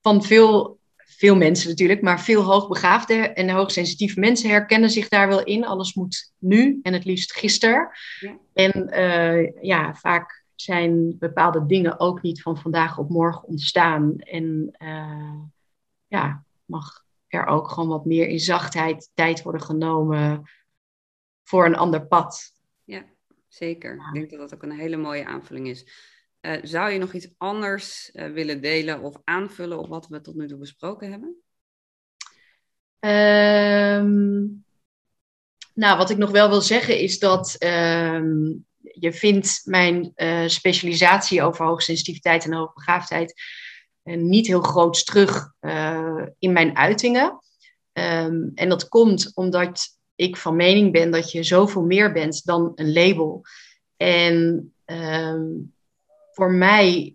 van 0.00 0.24
veel, 0.24 0.77
veel 1.18 1.36
mensen 1.36 1.68
natuurlijk, 1.68 2.02
maar 2.02 2.20
veel 2.20 2.42
hoogbegaafde 2.42 3.14
en 3.14 3.50
hoogsensitieve 3.50 4.20
mensen 4.20 4.50
herkennen 4.50 4.90
zich 4.90 5.08
daar 5.08 5.28
wel 5.28 5.44
in. 5.44 5.66
Alles 5.66 5.94
moet 5.94 6.32
nu 6.38 6.78
en 6.82 6.92
het 6.92 7.04
liefst 7.04 7.32
gisteren. 7.32 7.90
Ja. 8.20 8.38
En 8.52 8.88
uh, 8.90 9.62
ja, 9.62 9.94
vaak 9.94 10.44
zijn 10.54 11.18
bepaalde 11.18 11.66
dingen 11.66 12.00
ook 12.00 12.22
niet 12.22 12.42
van 12.42 12.56
vandaag 12.56 12.98
op 12.98 13.08
morgen 13.08 13.48
ontstaan. 13.48 14.18
En 14.18 14.76
uh, 14.78 15.40
ja, 16.06 16.44
mag 16.64 17.04
er 17.26 17.46
ook 17.46 17.68
gewoon 17.68 17.88
wat 17.88 18.04
meer 18.04 18.26
in 18.28 18.40
zachtheid 18.40 19.10
tijd 19.14 19.42
worden 19.42 19.62
genomen 19.62 20.50
voor 21.42 21.66
een 21.66 21.76
ander 21.76 22.06
pad. 22.06 22.56
Zeker. 23.48 23.94
Ik 24.12 24.12
denk 24.12 24.30
dat 24.30 24.38
dat 24.38 24.54
ook 24.54 24.62
een 24.62 24.78
hele 24.78 24.96
mooie 24.96 25.26
aanvulling 25.26 25.68
is. 25.68 25.86
Uh, 26.40 26.56
zou 26.62 26.90
je 26.90 26.98
nog 26.98 27.12
iets 27.12 27.28
anders 27.36 28.10
uh, 28.12 28.32
willen 28.32 28.60
delen 28.60 29.00
of 29.00 29.16
aanvullen 29.24 29.78
op 29.78 29.88
wat 29.88 30.08
we 30.08 30.20
tot 30.20 30.34
nu 30.34 30.48
toe 30.48 30.58
besproken 30.58 31.10
hebben? 31.10 31.36
Um, 33.00 34.64
nou, 35.74 35.98
wat 35.98 36.10
ik 36.10 36.16
nog 36.16 36.30
wel 36.30 36.48
wil 36.48 36.60
zeggen 36.60 36.98
is 36.98 37.18
dat 37.18 37.56
um, 37.62 38.66
je 38.80 39.12
vindt 39.12 39.60
mijn 39.64 40.12
uh, 40.16 40.48
specialisatie 40.48 41.42
over 41.42 41.66
hoogsensitiviteit 41.66 42.44
en 42.44 42.52
hoogbegaafdheid 42.52 43.34
niet 44.02 44.46
heel 44.46 44.62
groot 44.62 45.06
terug 45.06 45.52
in 46.38 46.52
mijn 46.52 46.76
uitingen. 46.76 47.40
Um, 47.92 48.52
en 48.54 48.68
dat 48.68 48.88
komt 48.88 49.30
omdat 49.34 49.98
ik 50.14 50.36
van 50.36 50.56
mening 50.56 50.92
ben 50.92 51.10
dat 51.10 51.32
je 51.32 51.42
zoveel 51.42 51.82
meer 51.82 52.12
bent 52.12 52.44
dan 52.44 52.72
een 52.74 52.92
label. 52.92 53.42
En 53.96 54.74
voor 56.38 56.52
mij 56.52 57.14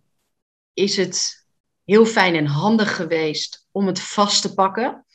is 0.74 0.98
het 0.98 1.46
heel 1.86 2.06
fijn 2.06 2.36
en 2.36 2.46
handig 2.46 2.96
geweest 2.96 3.68
om 3.72 3.88
het 3.88 4.00
vast 4.00 4.42
te 4.42 4.54
pakken, 4.54 5.06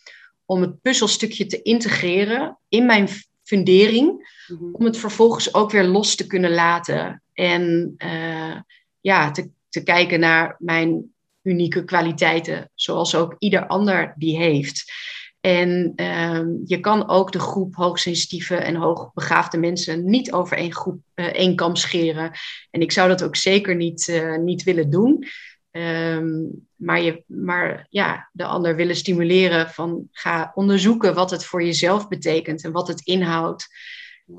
om 0.44 0.60
het 0.60 0.80
puzzelstukje 0.82 1.46
te 1.46 1.62
integreren 1.62 2.58
in 2.68 2.86
mijn 2.86 3.08
fundering, 3.42 4.36
mm-hmm. 4.46 4.74
om 4.74 4.84
het 4.84 4.96
vervolgens 4.98 5.54
ook 5.54 5.70
weer 5.70 5.84
los 5.84 6.14
te 6.14 6.26
kunnen 6.26 6.50
laten 6.50 7.22
en 7.32 7.94
uh, 7.98 8.60
ja, 9.00 9.30
te, 9.30 9.50
te 9.68 9.82
kijken 9.82 10.20
naar 10.20 10.56
mijn 10.58 11.14
unieke 11.42 11.84
kwaliteiten, 11.84 12.70
zoals 12.74 13.14
ook 13.14 13.36
ieder 13.38 13.66
ander 13.66 14.14
die 14.16 14.36
heeft. 14.36 14.92
En 15.40 15.92
um, 15.96 16.62
je 16.64 16.80
kan 16.80 17.08
ook 17.08 17.32
de 17.32 17.40
groep 17.40 17.74
hoogsensitieve 17.74 18.54
en 18.54 18.74
hoogbegaafde 18.74 19.58
mensen 19.58 20.04
niet 20.04 20.32
over 20.32 20.56
één, 20.56 20.74
groep, 20.74 21.00
uh, 21.14 21.24
één 21.26 21.56
kam 21.56 21.76
scheren. 21.76 22.30
En 22.70 22.80
ik 22.80 22.92
zou 22.92 23.08
dat 23.08 23.22
ook 23.22 23.36
zeker 23.36 23.76
niet, 23.76 24.08
uh, 24.08 24.36
niet 24.36 24.62
willen 24.62 24.90
doen. 24.90 25.24
Um, 25.70 26.66
maar, 26.76 27.02
je, 27.02 27.22
maar 27.26 27.86
ja, 27.90 28.30
de 28.32 28.44
ander 28.44 28.76
willen 28.76 28.96
stimuleren 28.96 29.70
van 29.70 30.08
ga 30.12 30.52
onderzoeken 30.54 31.14
wat 31.14 31.30
het 31.30 31.44
voor 31.44 31.62
jezelf 31.62 32.08
betekent 32.08 32.64
en 32.64 32.72
wat 32.72 32.88
het 32.88 33.00
inhoudt. 33.00 33.66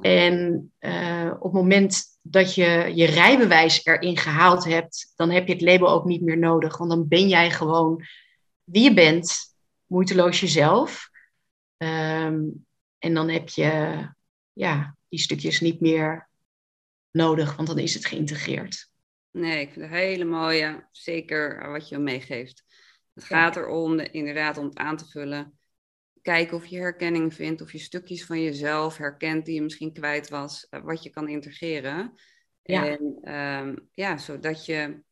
En 0.02 0.72
uh, 0.80 1.32
op 1.40 1.44
het 1.44 1.62
moment 1.62 2.04
dat 2.22 2.56
je 2.56 2.92
je 2.96 3.06
rijbewijs 3.06 3.86
erin 3.86 4.18
gehaald 4.18 4.66
hebt, 4.66 5.14
dan 5.16 5.30
heb 5.30 5.48
je 5.48 5.54
het 5.54 5.62
label 5.62 5.90
ook 5.90 6.06
niet 6.06 6.22
meer 6.22 6.38
nodig. 6.38 6.78
Want 6.78 6.90
dan 6.90 7.08
ben 7.08 7.28
jij 7.28 7.52
gewoon 7.52 8.04
wie 8.64 8.84
je 8.84 8.94
bent 8.94 9.49
moeiteloos 9.90 10.40
jezelf. 10.40 11.10
Um, 11.78 12.66
en 12.98 13.14
dan 13.14 13.30
heb 13.30 13.50
je 13.50 14.04
ja, 14.54 14.98
die 15.10 15.20
stukjes 15.20 15.60
niet 15.60 15.80
meer 15.82 16.30
nodig, 17.12 17.56
want 17.56 17.68
dan 17.68 17.80
is 17.80 17.94
het 17.94 18.06
geïntegreerd. 18.06 18.90
Nee, 19.32 19.62
ik 19.62 19.72
vind 19.72 19.86
het 19.86 19.94
hele 19.94 20.26
mooie, 20.26 20.88
zeker 20.92 21.72
wat 21.72 21.90
je 21.90 21.98
meegeeft. 21.98 22.64
Het 23.14 23.24
gaat 23.24 23.56
erom, 23.56 23.98
de, 23.98 24.10
inderdaad, 24.12 24.58
om 24.58 24.66
het 24.66 24.78
aan 24.78 24.98
te 24.98 25.06
vullen. 25.06 25.60
Kijken 26.22 26.58
of 26.58 26.66
je 26.66 26.78
herkenning 26.78 27.34
vindt, 27.34 27.62
of 27.62 27.72
je 27.72 27.80
stukjes 27.80 28.26
van 28.26 28.42
jezelf 28.42 28.98
herkent 28.98 29.46
die 29.46 29.56
je 29.56 29.62
misschien 29.62 29.94
kwijt 29.94 30.30
was, 30.30 30.68
wat 30.70 31.04
je 31.04 31.10
kan 31.10 31.28
integreren. 31.28 32.14
Ja. 32.62 32.88
En 32.88 33.18
ehm, 33.22 33.76
ja, 33.94 34.18
zodat 34.18 34.66
je 34.66 35.04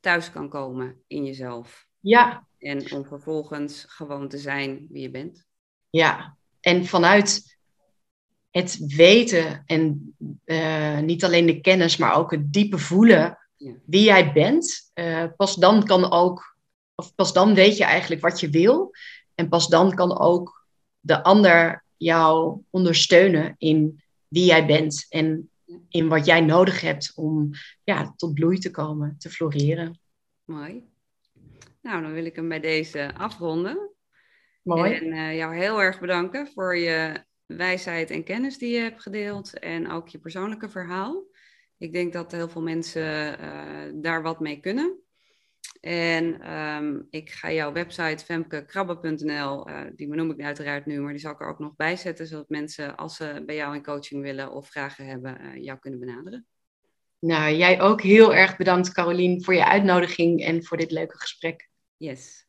thuis 0.00 0.30
kan 0.30 0.48
komen 0.48 1.02
in 1.06 1.24
jezelf. 1.24 1.86
Ja. 2.00 2.48
En 2.60 2.92
om 2.92 3.04
vervolgens 3.04 3.84
gewoon 3.88 4.28
te 4.28 4.38
zijn 4.38 4.86
wie 4.90 5.02
je 5.02 5.10
bent. 5.10 5.44
Ja, 5.90 6.36
en 6.60 6.86
vanuit 6.86 7.58
het 8.50 8.94
weten 8.96 9.62
en 9.66 10.14
eh, 10.44 10.98
niet 10.98 11.24
alleen 11.24 11.46
de 11.46 11.60
kennis, 11.60 11.96
maar 11.96 12.14
ook 12.14 12.30
het 12.30 12.52
diepe 12.52 12.78
voelen 12.78 13.38
wie 13.84 14.04
jij 14.04 14.32
bent, 14.32 14.90
uh, 14.94 15.24
pas 15.36 15.54
dan 15.54 15.84
kan 15.84 16.10
ook, 16.10 16.56
of 16.94 17.14
pas 17.14 17.32
dan 17.32 17.54
weet 17.54 17.76
je 17.76 17.84
eigenlijk 17.84 18.22
wat 18.22 18.40
je 18.40 18.50
wil. 18.50 18.90
En 19.34 19.48
pas 19.48 19.68
dan 19.68 19.94
kan 19.94 20.18
ook 20.18 20.66
de 21.00 21.22
ander 21.22 21.84
jou 21.96 22.60
ondersteunen 22.70 23.54
in 23.58 24.02
wie 24.28 24.44
jij 24.44 24.66
bent 24.66 25.06
en 25.08 25.50
in 25.88 26.08
wat 26.08 26.26
jij 26.26 26.40
nodig 26.40 26.80
hebt 26.80 27.12
om 27.14 27.50
ja, 27.84 28.14
tot 28.16 28.34
bloei 28.34 28.58
te 28.58 28.70
komen, 28.70 29.16
te 29.18 29.30
floreren. 29.30 30.00
Mooi. 30.44 30.89
Nou, 31.80 32.02
dan 32.02 32.12
wil 32.12 32.24
ik 32.24 32.36
hem 32.36 32.48
bij 32.48 32.60
deze 32.60 33.14
afronden. 33.14 33.90
Mooi. 34.62 34.94
En 34.94 35.06
uh, 35.06 35.36
jou 35.36 35.56
heel 35.56 35.82
erg 35.82 36.00
bedanken 36.00 36.46
voor 36.46 36.76
je 36.76 37.24
wijsheid 37.46 38.10
en 38.10 38.24
kennis 38.24 38.58
die 38.58 38.72
je 38.72 38.80
hebt 38.80 39.02
gedeeld 39.02 39.58
en 39.58 39.90
ook 39.90 40.08
je 40.08 40.18
persoonlijke 40.18 40.68
verhaal. 40.68 41.24
Ik 41.78 41.92
denk 41.92 42.12
dat 42.12 42.32
heel 42.32 42.48
veel 42.48 42.62
mensen 42.62 43.40
uh, 43.40 43.92
daar 43.94 44.22
wat 44.22 44.40
mee 44.40 44.60
kunnen. 44.60 44.98
En 45.80 46.52
um, 46.52 47.06
ik 47.10 47.30
ga 47.30 47.52
jouw 47.52 47.72
website 47.72 48.24
femkekrabbe.nl, 48.24 49.68
uh, 49.68 49.80
die 49.96 50.08
benoem 50.08 50.30
ik 50.30 50.40
uiteraard 50.40 50.86
nu, 50.86 51.00
maar 51.00 51.12
die 51.12 51.20
zal 51.20 51.32
ik 51.32 51.40
er 51.40 51.48
ook 51.48 51.58
nog 51.58 51.76
bij 51.76 51.96
zetten, 51.96 52.26
zodat 52.26 52.48
mensen 52.48 52.96
als 52.96 53.16
ze 53.16 53.42
bij 53.46 53.54
jou 53.54 53.74
in 53.74 53.82
coaching 53.82 54.22
willen 54.22 54.52
of 54.52 54.68
vragen 54.68 55.06
hebben, 55.06 55.62
jou 55.62 55.78
kunnen 55.78 56.00
benaderen. 56.00 56.46
Nou, 57.18 57.54
jij 57.54 57.80
ook 57.80 58.02
heel 58.02 58.34
erg 58.34 58.56
bedankt 58.56 58.92
Carolien 58.92 59.44
voor 59.44 59.54
je 59.54 59.66
uitnodiging 59.66 60.44
en 60.44 60.64
voor 60.64 60.76
dit 60.76 60.90
leuke 60.90 61.18
gesprek. 61.18 61.69
Yes. 62.00 62.44